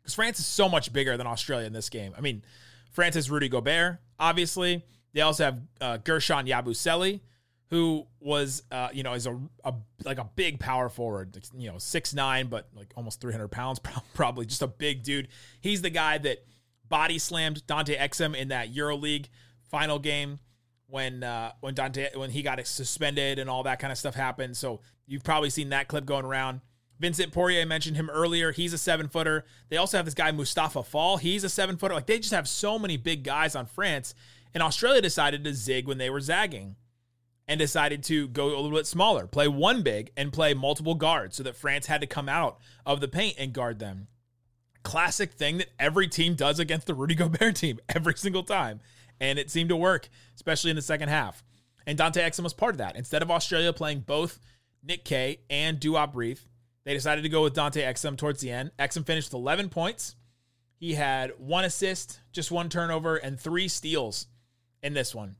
Because 0.00 0.14
France 0.14 0.38
is 0.38 0.46
so 0.46 0.68
much 0.68 0.92
bigger 0.92 1.16
than 1.16 1.26
Australia 1.26 1.66
in 1.66 1.72
this 1.72 1.90
game. 1.90 2.14
I 2.16 2.20
mean, 2.20 2.42
France 2.92 3.16
has 3.16 3.30
Rudy 3.30 3.48
Gobert, 3.48 3.98
obviously. 4.18 4.84
They 5.12 5.20
also 5.20 5.44
have 5.44 5.60
uh, 5.80 5.98
Guerschon 5.98 6.48
Yabusele, 6.48 7.20
who 7.68 8.06
was, 8.20 8.62
uh, 8.70 8.88
you 8.92 9.02
know, 9.02 9.14
is 9.14 9.26
a, 9.26 9.38
a 9.64 9.74
like 10.04 10.18
a 10.18 10.28
big 10.36 10.60
power 10.60 10.88
forward, 10.88 11.36
you 11.56 11.70
know, 11.70 11.78
six 11.78 12.14
nine, 12.14 12.46
but 12.46 12.68
like 12.74 12.92
almost 12.96 13.20
300 13.20 13.48
pounds, 13.48 13.80
probably 14.14 14.46
just 14.46 14.62
a 14.62 14.68
big 14.68 15.02
dude. 15.02 15.28
He's 15.60 15.82
the 15.82 15.90
guy 15.90 16.18
that 16.18 16.44
body 16.88 17.18
slammed 17.18 17.66
Dante 17.66 17.96
Exum 17.96 18.36
in 18.36 18.48
that 18.48 18.72
EuroLeague 18.72 19.26
final 19.68 19.98
game 19.98 20.38
when 20.86 21.24
uh, 21.24 21.52
when 21.60 21.74
Dante 21.74 22.10
when 22.14 22.30
he 22.30 22.42
got 22.42 22.64
suspended 22.66 23.38
and 23.38 23.50
all 23.50 23.64
that 23.64 23.78
kind 23.78 23.92
of 23.92 23.98
stuff 23.98 24.14
happened. 24.14 24.56
So 24.56 24.80
you've 25.06 25.24
probably 25.24 25.50
seen 25.50 25.70
that 25.70 25.88
clip 25.88 26.06
going 26.06 26.24
around. 26.24 26.60
Vincent 26.98 27.30
Poirier, 27.30 27.60
I 27.60 27.64
mentioned 27.66 27.96
him 27.96 28.08
earlier. 28.08 28.52
He's 28.52 28.72
a 28.72 28.78
seven 28.78 29.08
footer. 29.08 29.44
They 29.68 29.76
also 29.76 29.98
have 29.98 30.06
this 30.06 30.14
guy 30.14 30.30
Mustafa 30.30 30.82
Fall. 30.82 31.18
He's 31.18 31.44
a 31.44 31.48
seven 31.48 31.76
footer. 31.76 31.94
Like 31.94 32.06
they 32.06 32.18
just 32.18 32.32
have 32.32 32.48
so 32.48 32.78
many 32.78 32.96
big 32.96 33.22
guys 33.22 33.54
on 33.54 33.66
France. 33.66 34.14
And 34.54 34.62
Australia 34.62 35.02
decided 35.02 35.44
to 35.44 35.52
zig 35.52 35.86
when 35.86 35.98
they 35.98 36.08
were 36.08 36.20
zagging 36.20 36.76
and 37.48 37.58
decided 37.58 38.02
to 38.04 38.28
go 38.28 38.46
a 38.46 38.60
little 38.60 38.76
bit 38.76 38.86
smaller, 38.86 39.26
play 39.26 39.46
one 39.46 39.82
big 39.82 40.10
and 40.16 40.32
play 40.32 40.52
multiple 40.54 40.94
guards 40.94 41.36
so 41.36 41.42
that 41.42 41.56
France 41.56 41.86
had 41.86 42.00
to 42.00 42.06
come 42.06 42.28
out 42.28 42.58
of 42.84 43.00
the 43.00 43.08
paint 43.08 43.36
and 43.38 43.52
guard 43.52 43.78
them. 43.78 44.08
Classic 44.82 45.32
thing 45.32 45.58
that 45.58 45.70
every 45.78 46.08
team 46.08 46.34
does 46.34 46.58
against 46.58 46.86
the 46.86 46.94
Rudy 46.94 47.14
Gobert 47.16 47.56
team 47.56 47.78
every 47.88 48.14
single 48.14 48.42
time 48.42 48.80
and 49.20 49.38
it 49.38 49.50
seemed 49.50 49.70
to 49.70 49.76
work, 49.76 50.08
especially 50.34 50.70
in 50.70 50.76
the 50.76 50.82
second 50.82 51.08
half. 51.08 51.44
And 51.86 51.96
Dante 51.96 52.20
Exum 52.20 52.44
was 52.44 52.52
part 52.52 52.74
of 52.74 52.78
that. 52.78 52.96
Instead 52.96 53.22
of 53.22 53.30
Australia 53.30 53.72
playing 53.72 54.00
both 54.00 54.40
Nick 54.82 55.04
Kay 55.04 55.40
and 55.48 55.80
Duop 55.80 56.14
Reath, 56.14 56.46
they 56.84 56.94
decided 56.94 57.22
to 57.22 57.28
go 57.28 57.42
with 57.42 57.54
Dante 57.54 57.82
Exum 57.82 58.16
towards 58.16 58.40
the 58.40 58.50
end. 58.50 58.70
Exum 58.78 59.06
finished 59.06 59.28
with 59.28 59.40
11 59.40 59.68
points. 59.68 60.16
He 60.78 60.94
had 60.94 61.32
one 61.38 61.64
assist, 61.64 62.20
just 62.32 62.50
one 62.50 62.68
turnover, 62.68 63.16
and 63.16 63.40
three 63.40 63.68
steals 63.68 64.26
in 64.82 64.92
this 64.92 65.14
one. 65.14 65.36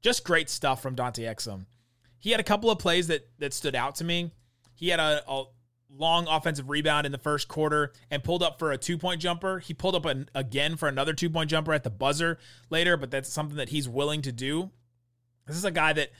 Just 0.00 0.24
great 0.24 0.48
stuff 0.48 0.82
from 0.82 0.94
Dante 0.94 1.24
Exum. 1.24 1.66
He 2.18 2.30
had 2.30 2.40
a 2.40 2.44
couple 2.44 2.70
of 2.70 2.78
plays 2.78 3.06
that 3.08 3.28
that 3.38 3.52
stood 3.52 3.74
out 3.74 3.96
to 3.96 4.04
me. 4.04 4.32
He 4.74 4.88
had 4.88 5.00
a, 5.00 5.22
a 5.28 5.44
long 5.92 6.26
offensive 6.28 6.70
rebound 6.70 7.06
in 7.06 7.12
the 7.12 7.18
first 7.18 7.48
quarter 7.48 7.92
and 8.10 8.22
pulled 8.22 8.42
up 8.42 8.58
for 8.58 8.72
a 8.72 8.78
two 8.78 8.96
point 8.96 9.20
jumper. 9.20 9.58
He 9.58 9.74
pulled 9.74 9.94
up 9.94 10.04
an, 10.04 10.28
again 10.34 10.76
for 10.76 10.88
another 10.88 11.12
two 11.12 11.30
point 11.30 11.50
jumper 11.50 11.72
at 11.72 11.84
the 11.84 11.90
buzzer 11.90 12.38
later, 12.70 12.96
but 12.96 13.10
that's 13.10 13.28
something 13.28 13.56
that 13.56 13.70
he's 13.70 13.88
willing 13.88 14.22
to 14.22 14.32
do. 14.32 14.70
This 15.46 15.56
is 15.56 15.64
a 15.64 15.70
guy 15.70 15.92
that 15.94 16.10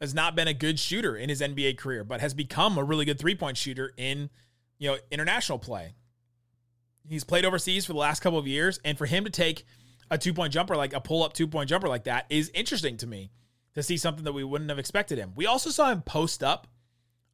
has 0.00 0.14
not 0.14 0.34
been 0.34 0.48
a 0.48 0.54
good 0.54 0.78
shooter 0.78 1.16
in 1.16 1.28
his 1.28 1.40
NBA 1.40 1.76
career, 1.76 2.02
but 2.02 2.20
has 2.20 2.32
become 2.32 2.78
a 2.78 2.84
really 2.84 3.04
good 3.04 3.18
three 3.18 3.34
point 3.34 3.56
shooter 3.56 3.92
in 3.96 4.30
you 4.78 4.90
know 4.90 4.98
international 5.10 5.58
play. 5.58 5.94
He's 7.08 7.24
played 7.24 7.44
overseas 7.44 7.86
for 7.86 7.92
the 7.92 7.98
last 7.98 8.20
couple 8.20 8.38
of 8.38 8.46
years, 8.46 8.78
and 8.84 8.96
for 8.96 9.06
him 9.06 9.24
to 9.24 9.30
take 9.30 9.66
a 10.10 10.18
two 10.18 10.34
point 10.34 10.52
jumper 10.52 10.76
like 10.76 10.92
a 10.92 11.00
pull 11.00 11.22
up 11.22 11.32
two 11.32 11.46
point 11.46 11.68
jumper 11.68 11.88
like 11.88 12.04
that 12.04 12.26
is 12.28 12.50
interesting 12.54 12.96
to 12.98 13.06
me 13.06 13.30
to 13.74 13.82
see 13.82 13.96
something 13.96 14.24
that 14.24 14.32
we 14.32 14.44
wouldn't 14.44 14.70
have 14.70 14.78
expected 14.78 15.18
him. 15.18 15.32
We 15.36 15.46
also 15.46 15.70
saw 15.70 15.90
him 15.90 16.02
post 16.02 16.42
up 16.42 16.66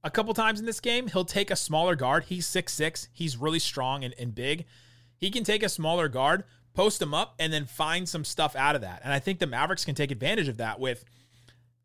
a 0.05 0.11
couple 0.11 0.35
times 0.35 0.61
in 0.61 0.67
this 0.67 0.81
game. 0.81 1.09
He'll 1.09 1.25
take 1.25 1.51
a 1.51 1.57
smaller 1.57 1.97
guard. 1.97 2.25
He's 2.25 2.47
six 2.47 2.73
six. 2.75 3.09
He's 3.13 3.37
really 3.37 3.59
strong 3.59 4.05
and, 4.05 4.15
and 4.19 4.35
big. 4.35 4.67
He 5.17 5.31
can 5.31 5.45
take 5.45 5.63
a 5.63 5.69
smaller 5.69 6.09
guard, 6.09 6.45
post 6.75 7.01
him 7.01 7.15
up, 7.15 7.35
and 7.39 7.53
then 7.53 7.65
find 7.65 8.09
some 8.09 8.25
stuff 8.25 8.55
out 8.55 8.75
of 8.75 8.83
that. 8.83 9.01
And 9.03 9.13
I 9.13 9.19
think 9.19 9.39
the 9.39 9.47
Mavericks 9.47 9.85
can 9.85 9.95
take 9.95 10.11
advantage 10.11 10.49
of 10.49 10.59
that 10.59 10.79
with 10.79 11.05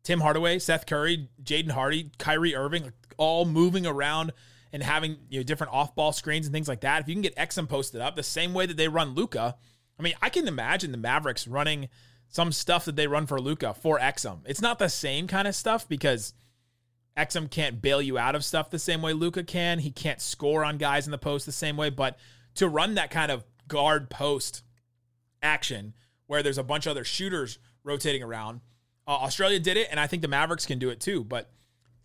Tim 0.02 0.20
Hardaway, 0.20 0.58
Seth 0.58 0.86
Curry, 0.86 1.28
Jaden 1.42 1.70
Hardy, 1.70 2.10
Kyrie 2.18 2.54
Irving, 2.54 2.92
all 3.16 3.46
moving 3.46 3.86
around 3.86 4.32
and 4.72 4.82
having 4.82 5.16
you 5.28 5.38
know 5.38 5.44
different 5.44 5.72
off-ball 5.72 6.12
screens 6.12 6.46
and 6.46 6.52
things 6.52 6.68
like 6.68 6.80
that. 6.80 7.00
If 7.00 7.08
you 7.08 7.14
can 7.14 7.22
get 7.22 7.36
Exum 7.36 7.68
posted 7.68 8.00
up 8.00 8.16
the 8.16 8.22
same 8.22 8.52
way 8.52 8.66
that 8.66 8.76
they 8.76 8.88
run 8.88 9.14
Luka, 9.14 9.56
I 10.02 10.04
mean, 10.04 10.14
I 10.20 10.30
can 10.30 10.48
imagine 10.48 10.90
the 10.90 10.98
Mavericks 10.98 11.46
running 11.46 11.88
some 12.26 12.50
stuff 12.50 12.86
that 12.86 12.96
they 12.96 13.06
run 13.06 13.26
for 13.26 13.40
Luka 13.40 13.72
for 13.72 14.00
Exum. 14.00 14.40
It's 14.46 14.60
not 14.60 14.80
the 14.80 14.88
same 14.88 15.28
kind 15.28 15.46
of 15.46 15.54
stuff 15.54 15.88
because 15.88 16.34
Exum 17.16 17.48
can't 17.48 17.80
bail 17.80 18.02
you 18.02 18.18
out 18.18 18.34
of 18.34 18.44
stuff 18.44 18.68
the 18.68 18.80
same 18.80 19.00
way 19.00 19.12
Luka 19.12 19.44
can. 19.44 19.78
He 19.78 19.92
can't 19.92 20.20
score 20.20 20.64
on 20.64 20.76
guys 20.76 21.06
in 21.06 21.12
the 21.12 21.18
post 21.18 21.46
the 21.46 21.52
same 21.52 21.76
way. 21.76 21.88
But 21.88 22.18
to 22.56 22.68
run 22.68 22.94
that 22.94 23.12
kind 23.12 23.30
of 23.30 23.44
guard 23.68 24.10
post 24.10 24.64
action 25.40 25.94
where 26.26 26.42
there's 26.42 26.58
a 26.58 26.64
bunch 26.64 26.86
of 26.86 26.90
other 26.90 27.04
shooters 27.04 27.60
rotating 27.84 28.24
around, 28.24 28.60
uh, 29.06 29.10
Australia 29.12 29.60
did 29.60 29.76
it, 29.76 29.86
and 29.88 30.00
I 30.00 30.08
think 30.08 30.22
the 30.22 30.28
Mavericks 30.28 30.66
can 30.66 30.80
do 30.80 30.90
it 30.90 30.98
too. 30.98 31.22
But 31.22 31.48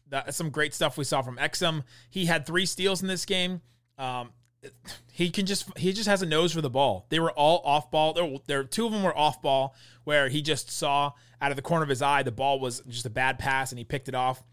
that's 0.08 0.38
some 0.38 0.52
great 0.52 0.76
stuff 0.76 1.00
we 1.00 1.04
saw 1.04 1.24
from 1.24 1.38
Exum. 1.38 1.84
He 2.12 2.28
had 2.28 2.46
three 2.46 2.68
steals 2.68 3.02
in 3.02 3.08
this 3.08 3.26
game. 3.26 3.62
Um, 3.98 4.30
he 5.12 5.30
can 5.30 5.46
just 5.46 5.78
he 5.78 5.94
just 5.94 6.08
has 6.08 6.22
a 6.22 6.26
nose 6.26 6.54
for 6.54 6.62
the 6.62 6.70
ball. 6.70 7.06
They 7.10 7.20
were 7.20 7.32
all 7.32 7.62
off 7.66 7.90
ball. 7.92 8.14
There, 8.14 8.38
there 8.48 8.64
two 8.64 8.86
of 8.86 8.92
them 8.92 9.04
were 9.04 9.18
off 9.18 9.42
ball 9.42 9.76
where 10.04 10.30
he 10.30 10.42
just 10.42 10.72
saw 10.72 11.14
out 11.42 11.52
of 11.52 11.56
the 11.56 11.62
corner 11.62 11.84
of 11.84 11.90
his 11.90 12.02
eye 12.02 12.24
the 12.24 12.32
ball 12.32 12.60
was 12.60 12.82
just 12.88 13.06
a 13.06 13.10
bad 13.10 13.40
pass 13.40 13.72
and 13.72 13.80
he 13.80 13.86
picked 13.86 14.08
it 14.08 14.16
off. 14.16 14.44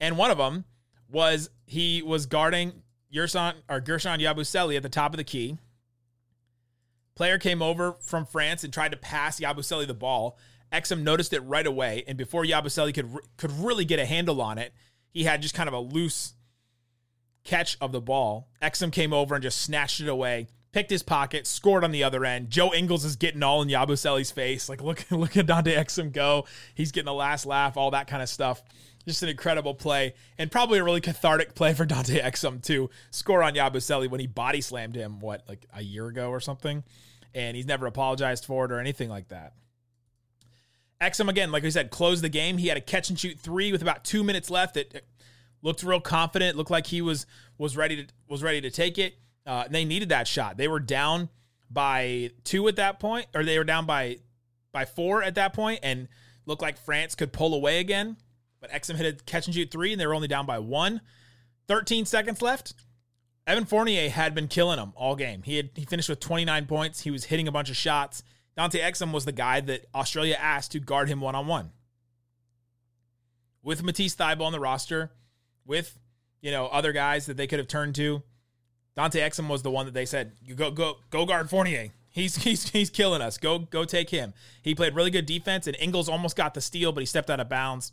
And 0.00 0.16
one 0.16 0.30
of 0.30 0.38
them 0.38 0.64
was 1.10 1.50
he 1.66 2.02
was 2.02 2.26
guarding 2.26 2.82
Yerson 3.12 3.54
or 3.68 3.80
Guerschon 3.80 4.20
Yabusele 4.20 4.76
at 4.76 4.82
the 4.82 4.88
top 4.88 5.12
of 5.12 5.18
the 5.18 5.24
key. 5.24 5.58
Player 7.14 7.38
came 7.38 7.62
over 7.62 7.94
from 8.00 8.26
France 8.26 8.62
and 8.62 8.72
tried 8.72 8.92
to 8.92 8.96
pass 8.96 9.40
Yabusele 9.40 9.86
the 9.86 9.94
ball. 9.94 10.38
Exum 10.72 11.02
noticed 11.02 11.32
it 11.32 11.40
right 11.40 11.66
away, 11.66 12.04
and 12.06 12.16
before 12.18 12.44
Yabusele 12.44 12.94
could 12.94 13.10
could 13.38 13.50
really 13.52 13.84
get 13.84 13.98
a 13.98 14.04
handle 14.04 14.40
on 14.40 14.58
it, 14.58 14.72
he 15.10 15.24
had 15.24 15.42
just 15.42 15.54
kind 15.54 15.66
of 15.68 15.74
a 15.74 15.80
loose 15.80 16.34
catch 17.48 17.78
of 17.80 17.92
the 17.92 18.00
ball. 18.00 18.48
Exum 18.62 18.92
came 18.92 19.12
over 19.12 19.34
and 19.34 19.42
just 19.42 19.62
snatched 19.62 20.00
it 20.00 20.08
away, 20.08 20.48
picked 20.70 20.90
his 20.90 21.02
pocket, 21.02 21.46
scored 21.46 21.82
on 21.82 21.92
the 21.92 22.04
other 22.04 22.24
end. 22.24 22.50
Joe 22.50 22.74
Ingles 22.74 23.04
is 23.04 23.16
getting 23.16 23.42
all 23.42 23.62
in 23.62 23.68
Yabusele's 23.68 24.30
face, 24.30 24.68
like 24.68 24.82
look 24.82 25.04
look 25.10 25.36
at 25.36 25.46
Dante 25.46 25.74
Exum 25.74 26.12
go. 26.12 26.44
He's 26.74 26.92
getting 26.92 27.06
the 27.06 27.14
last 27.14 27.46
laugh, 27.46 27.76
all 27.76 27.90
that 27.92 28.06
kind 28.06 28.22
of 28.22 28.28
stuff. 28.28 28.62
Just 29.06 29.22
an 29.22 29.30
incredible 29.30 29.72
play 29.72 30.12
and 30.36 30.50
probably 30.50 30.78
a 30.78 30.84
really 30.84 31.00
cathartic 31.00 31.54
play 31.54 31.72
for 31.72 31.86
Dante 31.86 32.20
Exum 32.20 32.62
to 32.64 32.90
score 33.10 33.42
on 33.42 33.54
Yabusele 33.54 34.10
when 34.10 34.20
he 34.20 34.26
body 34.26 34.60
slammed 34.60 34.94
him, 34.94 35.18
what, 35.18 35.42
like 35.48 35.64
a 35.72 35.82
year 35.82 36.06
ago 36.06 36.28
or 36.28 36.40
something? 36.40 36.84
And 37.34 37.56
he's 37.56 37.66
never 37.66 37.86
apologized 37.86 38.44
for 38.44 38.66
it 38.66 38.72
or 38.72 38.78
anything 38.78 39.08
like 39.08 39.28
that. 39.28 39.54
Exum, 41.00 41.28
again, 41.28 41.52
like 41.52 41.64
I 41.64 41.68
said, 41.70 41.90
closed 41.90 42.22
the 42.22 42.28
game. 42.28 42.58
He 42.58 42.66
had 42.66 42.76
a 42.76 42.82
catch 42.82 43.08
and 43.08 43.18
shoot 43.18 43.38
three 43.38 43.72
with 43.72 43.80
about 43.80 44.04
two 44.04 44.24
minutes 44.24 44.50
left. 44.50 44.76
It 44.76 45.04
looked 45.62 45.82
real 45.82 46.00
confident. 46.00 46.56
Looked 46.56 46.70
like 46.70 46.86
he 46.86 47.02
was 47.02 47.26
was 47.56 47.76
ready 47.76 48.04
to 48.04 48.12
was 48.28 48.42
ready 48.42 48.60
to 48.60 48.70
take 48.70 48.98
it. 48.98 49.14
Uh, 49.46 49.64
they 49.68 49.84
needed 49.84 50.10
that 50.10 50.28
shot. 50.28 50.56
They 50.56 50.68
were 50.68 50.80
down 50.80 51.28
by 51.70 52.30
two 52.44 52.68
at 52.68 52.76
that 52.76 53.00
point, 53.00 53.26
or 53.34 53.44
they 53.44 53.58
were 53.58 53.64
down 53.64 53.86
by 53.86 54.18
by 54.72 54.84
four 54.84 55.22
at 55.22 55.34
that 55.36 55.52
point, 55.54 55.80
and 55.82 56.08
looked 56.46 56.62
like 56.62 56.78
France 56.78 57.14
could 57.14 57.32
pull 57.32 57.54
away 57.54 57.80
again. 57.80 58.16
But 58.60 58.70
Exum 58.70 58.96
hit 58.96 59.20
a 59.20 59.24
catch 59.24 59.46
and 59.46 59.54
shoot 59.54 59.70
three, 59.70 59.92
and 59.92 60.00
they 60.00 60.06
were 60.06 60.14
only 60.14 60.28
down 60.28 60.46
by 60.46 60.58
one. 60.58 61.00
13 61.68 62.06
seconds 62.06 62.42
left. 62.42 62.74
Evan 63.46 63.64
Fournier 63.64 64.10
had 64.10 64.34
been 64.34 64.48
killing 64.48 64.76
them 64.76 64.92
all 64.96 65.16
game. 65.16 65.42
He 65.42 65.56
had 65.56 65.70
he 65.74 65.84
finished 65.84 66.08
with 66.08 66.20
29 66.20 66.66
points. 66.66 67.00
He 67.00 67.10
was 67.10 67.24
hitting 67.24 67.48
a 67.48 67.52
bunch 67.52 67.70
of 67.70 67.76
shots. 67.76 68.22
Dante 68.56 68.80
Exum 68.80 69.12
was 69.12 69.24
the 69.24 69.32
guy 69.32 69.60
that 69.60 69.86
Australia 69.94 70.36
asked 70.38 70.72
to 70.72 70.80
guard 70.80 71.08
him 71.08 71.20
one 71.20 71.34
on 71.34 71.46
one. 71.46 71.70
With 73.62 73.82
Matisse 73.82 74.16
Thybulle 74.16 74.46
on 74.46 74.52
the 74.52 74.60
roster, 74.60 75.12
with 75.68 75.96
you 76.40 76.50
know 76.50 76.66
other 76.66 76.92
guys 76.92 77.26
that 77.26 77.36
they 77.36 77.46
could 77.46 77.60
have 77.60 77.68
turned 77.68 77.94
to, 77.96 78.22
Dante 78.96 79.20
Exum 79.20 79.48
was 79.48 79.62
the 79.62 79.70
one 79.70 79.86
that 79.86 79.94
they 79.94 80.06
said, 80.06 80.32
"You 80.42 80.56
go 80.56 80.72
go 80.72 80.96
go 81.10 81.24
guard 81.24 81.48
Fournier. 81.48 81.90
He's 82.08 82.34
he's 82.42 82.70
he's 82.70 82.90
killing 82.90 83.22
us. 83.22 83.38
Go 83.38 83.60
go 83.60 83.84
take 83.84 84.10
him." 84.10 84.34
He 84.62 84.74
played 84.74 84.96
really 84.96 85.12
good 85.12 85.26
defense, 85.26 85.68
and 85.68 85.76
Ingles 85.78 86.08
almost 86.08 86.34
got 86.34 86.54
the 86.54 86.60
steal, 86.60 86.90
but 86.90 87.00
he 87.00 87.06
stepped 87.06 87.30
out 87.30 87.38
of 87.38 87.48
bounds 87.48 87.92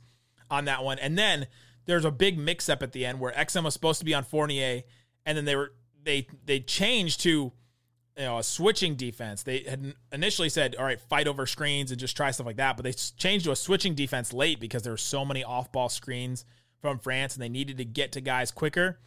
on 0.49 0.65
that 0.65 0.83
one. 0.83 0.97
And 0.97 1.15
then 1.15 1.45
there's 1.85 2.05
a 2.05 2.11
big 2.11 2.39
mix 2.39 2.69
up 2.69 2.81
at 2.81 2.91
the 2.91 3.05
end 3.05 3.19
where 3.19 3.31
Exum 3.33 3.65
was 3.65 3.73
supposed 3.73 3.99
to 3.99 4.05
be 4.05 4.15
on 4.15 4.23
Fournier, 4.23 4.81
and 5.25 5.37
then 5.37 5.45
they 5.45 5.55
were 5.55 5.73
they 6.03 6.27
they 6.45 6.59
changed 6.59 7.21
to 7.21 7.29
you 7.29 8.23
know 8.23 8.39
a 8.39 8.43
switching 8.43 8.95
defense. 8.95 9.43
They 9.43 9.59
had 9.59 9.93
initially 10.11 10.49
said, 10.49 10.75
"All 10.75 10.85
right, 10.85 10.99
fight 10.99 11.27
over 11.27 11.45
screens 11.45 11.91
and 11.91 11.99
just 11.99 12.17
try 12.17 12.31
stuff 12.31 12.47
like 12.47 12.57
that," 12.57 12.77
but 12.77 12.83
they 12.83 12.93
changed 12.93 13.45
to 13.45 13.51
a 13.51 13.55
switching 13.55 13.93
defense 13.93 14.33
late 14.33 14.59
because 14.59 14.83
there 14.83 14.93
were 14.93 14.97
so 14.97 15.25
many 15.25 15.43
off-ball 15.43 15.89
screens 15.89 16.45
from 16.81 16.99
France, 16.99 17.33
and 17.33 17.43
they 17.43 17.49
needed 17.49 17.77
to 17.77 17.85
get 17.85 18.11
to 18.13 18.21
guys 18.21 18.51
quicker. 18.51 18.99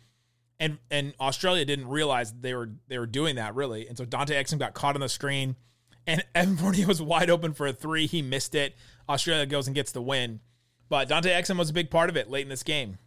And 0.61 0.79
and 0.91 1.15
Australia 1.21 1.65
didn't 1.65 1.89
realize 1.89 2.33
they 2.33 2.55
were 2.55 2.71
they 2.89 2.99
were 2.99 3.07
doing 3.07 3.37
that 3.37 3.55
really, 3.55 3.87
and 3.87 3.97
so 3.97 4.05
Dante 4.05 4.35
Exum 4.35 4.59
got 4.59 4.75
caught 4.75 4.97
on 4.97 5.01
the 5.01 5.09
screen, 5.09 5.57
and 6.07 6.25
Evan 6.35 6.57
Fournier 6.57 6.87
was 6.87 7.01
wide 7.01 7.31
open 7.31 7.53
for 7.53 7.67
a 7.67 7.73
three. 7.73 8.07
He 8.07 8.23
missed 8.23 8.55
it. 8.55 8.75
Australia 9.09 9.47
goes 9.47 9.67
and 9.67 9.75
gets 9.75 9.93
the 9.93 10.03
win. 10.03 10.41
But 10.89 11.09
Dante 11.09 11.31
Exum 11.31 11.59
was 11.59 11.71
a 11.71 11.75
big 11.75 11.91
part 11.91 12.09
of 12.09 12.17
it 12.17 12.31
late 12.31 12.43
in 12.43 12.49
this 12.49 12.63
game. 12.63 12.99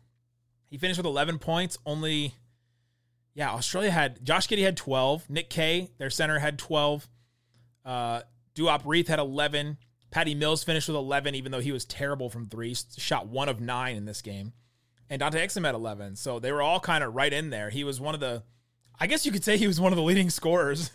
He 0.70 0.78
finished 0.78 0.98
with 0.98 1.06
11 1.06 1.40
points. 1.40 1.78
Only, 1.86 2.36
yeah, 3.34 3.52
Australia 3.52 3.92
had 3.92 4.24
Josh 4.24 4.48
Giddey 4.48 4.64
had 4.64 4.78
12. 4.78 5.30
Nick 5.30 5.50
Kay, 5.50 5.90
their 5.98 6.10
center, 6.10 6.40
had 6.40 6.58
12. 6.58 7.10
Uh, 7.84 8.22
Duop 8.56 8.86
Reath 8.86 9.08
had 9.08 9.20
11. 9.20 9.78
Patty 10.12 10.36
Mills 10.36 10.64
finished 10.64 10.90
with 10.90 10.98
11, 10.98 11.36
even 11.36 11.52
though 11.52 11.62
he 11.62 11.72
was 11.72 11.86
terrible 11.86 12.30
from 12.30 12.48
three. 12.48 12.76
Shot 12.98 13.28
one 13.28 13.50
of 13.50 13.62
nine 13.62 13.96
in 13.96 14.06
this 14.06 14.22
game. 14.22 14.54
And 15.10 15.20
Dante 15.20 15.46
Exum 15.46 15.66
had 15.66 15.74
11. 15.74 16.18
So 16.18 16.40
they 16.40 16.52
were 16.52 16.62
all 16.62 16.80
kind 16.80 17.04
of 17.04 17.16
right 17.16 17.32
in 17.32 17.50
there. 17.50 17.70
He 17.70 17.84
was 17.84 18.00
one 18.00 18.14
of 18.14 18.20
the, 18.20 18.44
I 19.00 19.08
guess 19.08 19.26
you 19.26 19.32
could 19.32 19.44
say 19.44 19.58
he 19.58 19.68
was 19.68 19.80
one 19.80 19.92
of 19.92 19.98
the 19.98 20.04
leading 20.04 20.30
scorers. 20.30 20.92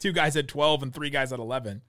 Two 0.00 0.12
guys 0.12 0.34
had 0.34 0.48
12 0.48 0.82
and 0.82 0.94
three 0.94 1.10
guys 1.10 1.32
at 1.32 1.38
11. 1.38 1.82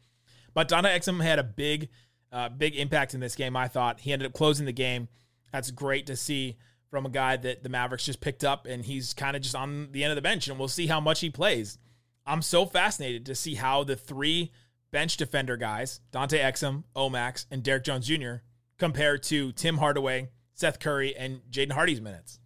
But 0.54 0.68
Dante 0.68 0.90
Exum 0.90 1.24
had 1.24 1.40
a 1.40 1.44
big, 1.44 1.90
uh, 2.32 2.50
big 2.50 2.76
impact 2.76 3.14
in 3.14 3.20
this 3.20 3.36
game, 3.36 3.56
I 3.56 3.68
thought. 3.68 4.02
He 4.02 4.12
ended 4.12 4.28
up 4.28 4.34
closing 4.34 4.66
the 4.66 4.74
game. 4.74 5.08
That's 5.54 5.72
great 5.72 6.08
to 6.08 6.16
see 6.16 6.58
from 6.90 7.06
a 7.06 7.10
guy 7.10 7.38
that 7.38 7.64
the 7.64 7.70
Mavericks 7.70 8.06
just 8.06 8.20
picked 8.20 8.44
up, 8.44 8.66
and 8.66 8.84
he's 8.84 9.14
kind 9.14 9.36
of 9.36 9.42
just 9.42 9.56
on 9.56 9.92
the 9.92 10.04
end 10.04 10.12
of 10.12 10.16
the 10.16 10.22
bench, 10.22 10.48
and 10.48 10.58
we'll 10.58 10.68
see 10.68 10.88
how 10.88 11.00
much 11.00 11.20
he 11.22 11.30
plays. 11.30 11.78
I'm 12.26 12.42
so 12.42 12.66
fascinated 12.66 13.26
to 13.28 13.36
see 13.36 13.56
how 13.56 13.84
the 13.84 13.96
three 13.96 14.52
bench 14.92 15.18
defender 15.18 15.58
guys, 15.58 16.02
Dante 16.12 16.40
Exum, 16.40 16.84
Omax, 16.96 17.46
and 17.52 17.64
Derrick 17.64 17.84
Jones 17.84 18.08
Jr., 18.08 18.36
compared 18.78 19.24
to 19.24 19.52
Tim 19.52 19.78
Hardaway, 19.78 20.30
Seth 20.54 20.80
Curry, 20.80 21.16
and 21.16 21.42
Jaden 21.52 21.74
Hardy's 21.74 22.02
minutes. 22.02 22.40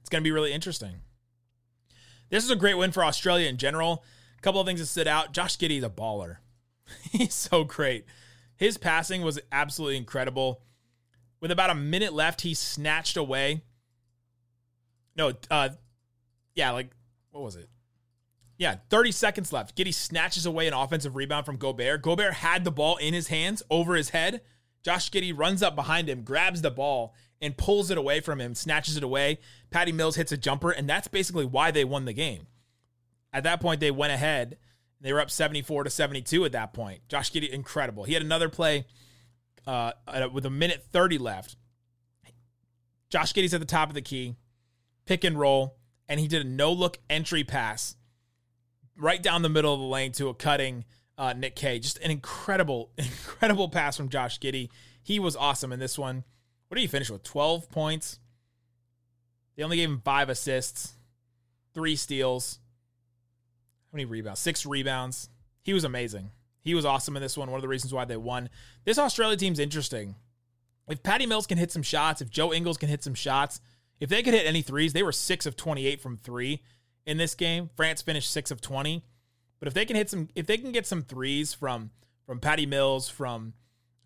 It's 0.00 0.08
going 0.08 0.22
to 0.22 0.28
be 0.28 0.32
really 0.32 0.52
interesting. 0.52 1.02
This 2.30 2.44
is 2.44 2.50
a 2.50 2.56
great 2.56 2.76
win 2.76 2.92
for 2.92 3.04
Australia 3.04 3.48
in 3.48 3.56
general. 3.56 4.04
A 4.38 4.42
couple 4.42 4.60
of 4.60 4.66
things 4.66 4.80
that 4.80 4.86
stood 4.86 5.08
out. 5.08 5.32
Josh 5.32 5.56
Giddey 5.56 5.78
is 5.78 5.84
a 5.84 5.90
baller. 5.90 6.36
He's 7.10 7.34
so 7.34 7.64
great. 7.64 8.04
His 8.56 8.76
passing 8.76 9.22
was 9.22 9.38
absolutely 9.52 9.96
incredible. 9.96 10.62
With 11.40 11.50
about 11.50 11.70
a 11.70 11.74
minute 11.74 12.12
left, 12.12 12.42
he 12.42 12.54
snatched 12.54 13.16
away. 13.16 13.62
No, 15.16 15.32
uh, 15.50 15.70
yeah, 16.54 16.70
like 16.72 16.90
what 17.30 17.42
was 17.42 17.56
it? 17.56 17.68
Yeah, 18.58 18.76
30 18.90 19.12
seconds 19.12 19.52
left. 19.52 19.76
Giddey 19.76 19.94
snatches 19.94 20.44
away 20.44 20.66
an 20.66 20.74
offensive 20.74 21.14
rebound 21.14 21.46
from 21.46 21.56
Gobert. 21.56 22.02
Gobert 22.02 22.34
had 22.34 22.64
the 22.64 22.72
ball 22.72 22.96
in 22.96 23.14
his 23.14 23.28
hands 23.28 23.62
over 23.70 23.94
his 23.94 24.10
head. 24.10 24.40
Josh 24.82 25.10
Giddey 25.10 25.36
runs 25.36 25.62
up 25.62 25.76
behind 25.76 26.08
him, 26.08 26.22
grabs 26.22 26.60
the 26.60 26.70
ball, 26.70 27.14
and 27.40 27.56
pulls 27.56 27.90
it 27.90 27.98
away 27.98 28.20
from 28.20 28.40
him, 28.40 28.56
snatches 28.56 28.96
it 28.96 29.04
away. 29.04 29.38
Patty 29.70 29.92
Mills 29.92 30.16
hits 30.16 30.32
a 30.32 30.36
jumper, 30.36 30.72
and 30.72 30.88
that's 30.88 31.06
basically 31.06 31.44
why 31.44 31.70
they 31.70 31.84
won 31.84 32.04
the 32.04 32.12
game. 32.12 32.48
At 33.32 33.44
that 33.44 33.60
point, 33.60 33.78
they 33.78 33.92
went 33.92 34.12
ahead. 34.12 34.58
They 35.00 35.12
were 35.12 35.20
up 35.20 35.30
74 35.30 35.84
to 35.84 35.90
72 35.90 36.44
at 36.44 36.52
that 36.52 36.72
point. 36.72 37.02
Josh 37.08 37.30
Giddey, 37.30 37.48
incredible. 37.48 38.04
He 38.04 38.14
had 38.14 38.22
another 38.22 38.48
play 38.48 38.86
uh, 39.68 39.92
with 40.32 40.46
a 40.46 40.50
minute 40.50 40.84
30 40.90 41.18
left. 41.18 41.56
Josh 43.08 43.32
Giddey's 43.32 43.54
at 43.54 43.60
the 43.60 43.66
top 43.66 43.88
of 43.88 43.94
the 43.94 44.02
key, 44.02 44.34
pick 45.06 45.22
and 45.22 45.38
roll, 45.38 45.76
and 46.08 46.18
he 46.18 46.26
did 46.26 46.44
a 46.44 46.48
no 46.48 46.72
look 46.72 46.98
entry 47.08 47.44
pass 47.44 47.94
right 48.98 49.22
down 49.22 49.42
the 49.42 49.48
middle 49.48 49.72
of 49.72 49.80
the 49.80 49.86
lane 49.86 50.12
to 50.12 50.28
a 50.28 50.34
cutting 50.34 50.84
uh, 51.16 51.32
Nick 51.32 51.56
Kay. 51.56 51.78
Just 51.78 51.98
an 51.98 52.10
incredible, 52.10 52.90
incredible 52.98 53.68
pass 53.68 53.96
from 53.96 54.08
Josh 54.08 54.38
Giddey. 54.38 54.68
He 55.02 55.18
was 55.18 55.36
awesome 55.36 55.72
in 55.72 55.80
this 55.80 55.98
one. 55.98 56.24
What 56.68 56.76
did 56.76 56.82
he 56.82 56.86
finish 56.86 57.10
with? 57.10 57.22
12 57.22 57.70
points. 57.70 58.18
They 59.56 59.62
only 59.62 59.78
gave 59.78 59.88
him 59.88 60.02
five 60.04 60.28
assists, 60.28 60.94
three 61.74 61.96
steals. 61.96 62.60
How 63.90 63.96
many 63.96 64.04
rebounds? 64.04 64.40
Six 64.40 64.66
rebounds. 64.66 65.30
He 65.62 65.72
was 65.72 65.84
amazing. 65.84 66.30
He 66.60 66.74
was 66.74 66.84
awesome 66.84 67.16
in 67.16 67.22
this 67.22 67.36
one. 67.36 67.50
One 67.50 67.58
of 67.58 67.62
the 67.62 67.68
reasons 67.68 67.92
why 67.92 68.04
they 68.04 68.16
won. 68.16 68.50
This 68.84 68.98
Australia 68.98 69.36
team's 69.36 69.58
interesting. 69.58 70.16
If 70.88 71.02
Patty 71.02 71.26
Mills 71.26 71.46
can 71.46 71.58
hit 71.58 71.72
some 71.72 71.82
shots, 71.82 72.20
if 72.20 72.30
Joe 72.30 72.52
Ingles 72.52 72.76
can 72.76 72.88
hit 72.88 73.02
some 73.02 73.14
shots, 73.14 73.60
if 74.00 74.08
they 74.08 74.22
could 74.22 74.34
hit 74.34 74.46
any 74.46 74.62
threes, 74.62 74.92
they 74.92 75.02
were 75.02 75.12
six 75.12 75.46
of 75.46 75.56
28 75.56 76.00
from 76.00 76.16
three 76.16 76.62
in 77.08 77.16
this 77.16 77.34
game. 77.34 77.70
France 77.74 78.02
finished 78.02 78.30
six 78.30 78.52
of 78.52 78.60
20. 78.60 79.02
But 79.58 79.66
if 79.66 79.74
they 79.74 79.84
can 79.84 79.96
hit 79.96 80.10
some, 80.10 80.28
if 80.36 80.46
they 80.46 80.58
can 80.58 80.70
get 80.70 80.86
some 80.86 81.02
threes 81.02 81.52
from 81.52 81.90
from 82.26 82.38
Patty 82.38 82.66
Mills, 82.66 83.08
from 83.08 83.54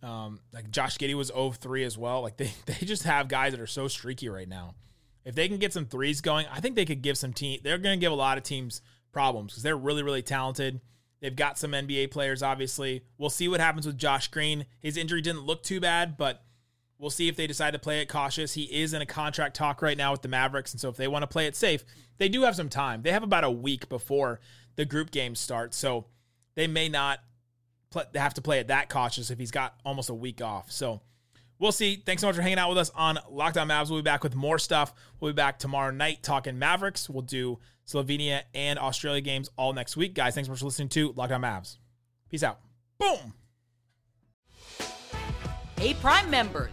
um, 0.03 0.41
like 0.53 0.71
Josh 0.71 0.97
Giddey 0.97 1.15
was 1.15 1.27
0 1.27 1.51
3 1.51 1.85
as 1.85 1.99
well. 1.99 2.23
Like 2.23 2.39
they 2.39 2.53
they 2.67 2.87
just 2.87 3.03
have 3.03 3.29
guys 3.29 3.53
that 3.53 3.61
are 3.61 3.67
so 3.67 3.89
streaky 3.89 4.31
right 4.31 4.49
now. 4.49 4.77
If 5.25 5.35
they 5.35 5.49
can 5.49 5.59
get 5.59 5.73
some 5.73 5.85
threes 5.85 6.21
going, 6.21 6.47
I 6.51 6.61
think 6.61 6.75
they 6.75 6.87
could 6.87 7.03
give 7.03 7.19
some 7.19 7.33
team. 7.33 7.61
They're 7.63 7.79
going 7.79 7.99
to 7.99 8.01
give 8.01 8.13
a 8.13 8.17
lot 8.17 8.39
of 8.39 8.45
teams 8.45 8.81
problems 9.13 9.53
because 9.53 9.63
they're 9.63 9.77
really 9.77 10.03
really 10.03 10.23
talented. 10.23 10.81
They've 11.21 11.37
got 11.37 11.59
some 11.59 11.73
NBA 11.73 12.11
players, 12.11 12.43
obviously. 12.43 13.05
We'll 13.19 13.31
see 13.31 13.47
what 13.47 13.61
happens 13.61 13.87
with 13.87 13.99
Josh 13.99 14.29
Green. 14.29 14.67
His 14.81 14.97
injury 14.97 15.21
didn't 15.21 15.43
look 15.43 15.63
too 15.63 15.81
bad, 15.81 16.17
but 16.17 16.43
we'll 17.03 17.11
see 17.11 17.27
if 17.27 17.35
they 17.35 17.49
decide 17.49 17.73
to 17.73 17.81
play 17.81 18.01
it 18.01 18.09
cautious. 18.09 18.55
He 18.55 18.63
is 18.63 18.95
in 18.95 19.03
a 19.03 19.07
contract 19.07 19.57
talk 19.57 19.83
right 19.83 19.99
now 19.99 20.13
with 20.13 20.23
the 20.23 20.29
Mavericks, 20.29 20.73
and 20.73 20.81
so 20.81 20.89
if 20.89 20.97
they 20.97 21.09
want 21.09 21.25
to 21.25 21.27
play 21.27 21.47
it 21.47 21.57
safe, 21.57 21.85
they 22.19 22.29
do 22.29 22.43
have 22.43 22.55
some 22.55 22.69
time. 22.69 23.03
They 23.03 23.11
have 23.11 23.25
about 23.25 23.43
a 23.43 23.51
week 23.51 23.89
before 23.89 24.39
the 24.77 24.85
group 24.85 25.11
games 25.11 25.41
start, 25.41 25.75
so 25.75 26.07
they 26.55 26.69
may 26.69 26.89
not 26.89 27.19
have 28.15 28.35
to 28.35 28.41
play 28.41 28.61
it 28.61 28.69
that 28.69 28.89
cautious 28.89 29.31
if 29.31 29.39
he's 29.39 29.51
got 29.51 29.75
almost 29.85 30.11
a 30.11 30.15
week 30.15 30.41
off. 30.41 30.71
So 30.71 31.03
we'll 31.59 31.73
see. 31.73 31.97
Thanks 31.97 32.21
so 32.21 32.29
much 32.29 32.37
for 32.37 32.43
hanging 32.43 32.59
out 32.59 32.69
with 32.69 32.79
us 32.79 32.91
on 32.95 33.19
Locked 33.29 33.59
On 33.59 33.67
Mavs. 33.67 33.91
We'll 33.91 33.99
be 33.99 34.05
back 34.05 34.23
with 34.23 34.37
more 34.37 34.61
stuff. 34.61 34.95
We'll 35.19 35.33
be 35.33 35.37
back 35.37 35.59
tomorrow 35.59 35.91
night 35.91 36.23
talking 36.23 36.57
Mavericks. 36.57 37.11
We'll 37.11 37.23
do 37.23 37.59
Slovenia, 37.87 38.43
and 38.55 38.79
Australia 38.79 39.21
games 39.21 39.51
all 39.57 39.73
next 39.73 39.97
week. 39.97 40.15
Guys, 40.15 40.35
thanks 40.35 40.47
so 40.47 40.53
much 40.53 40.61
for 40.61 40.67
listening 40.67 40.89
to 40.91 41.13
Locked 41.17 41.33
On 41.33 41.41
Mavs. 41.41 41.79
Peace 42.31 42.45
out. 42.45 42.61
Boom. 42.97 43.35
Hey, 45.77 45.95
Prime 45.95 46.31
members, 46.31 46.73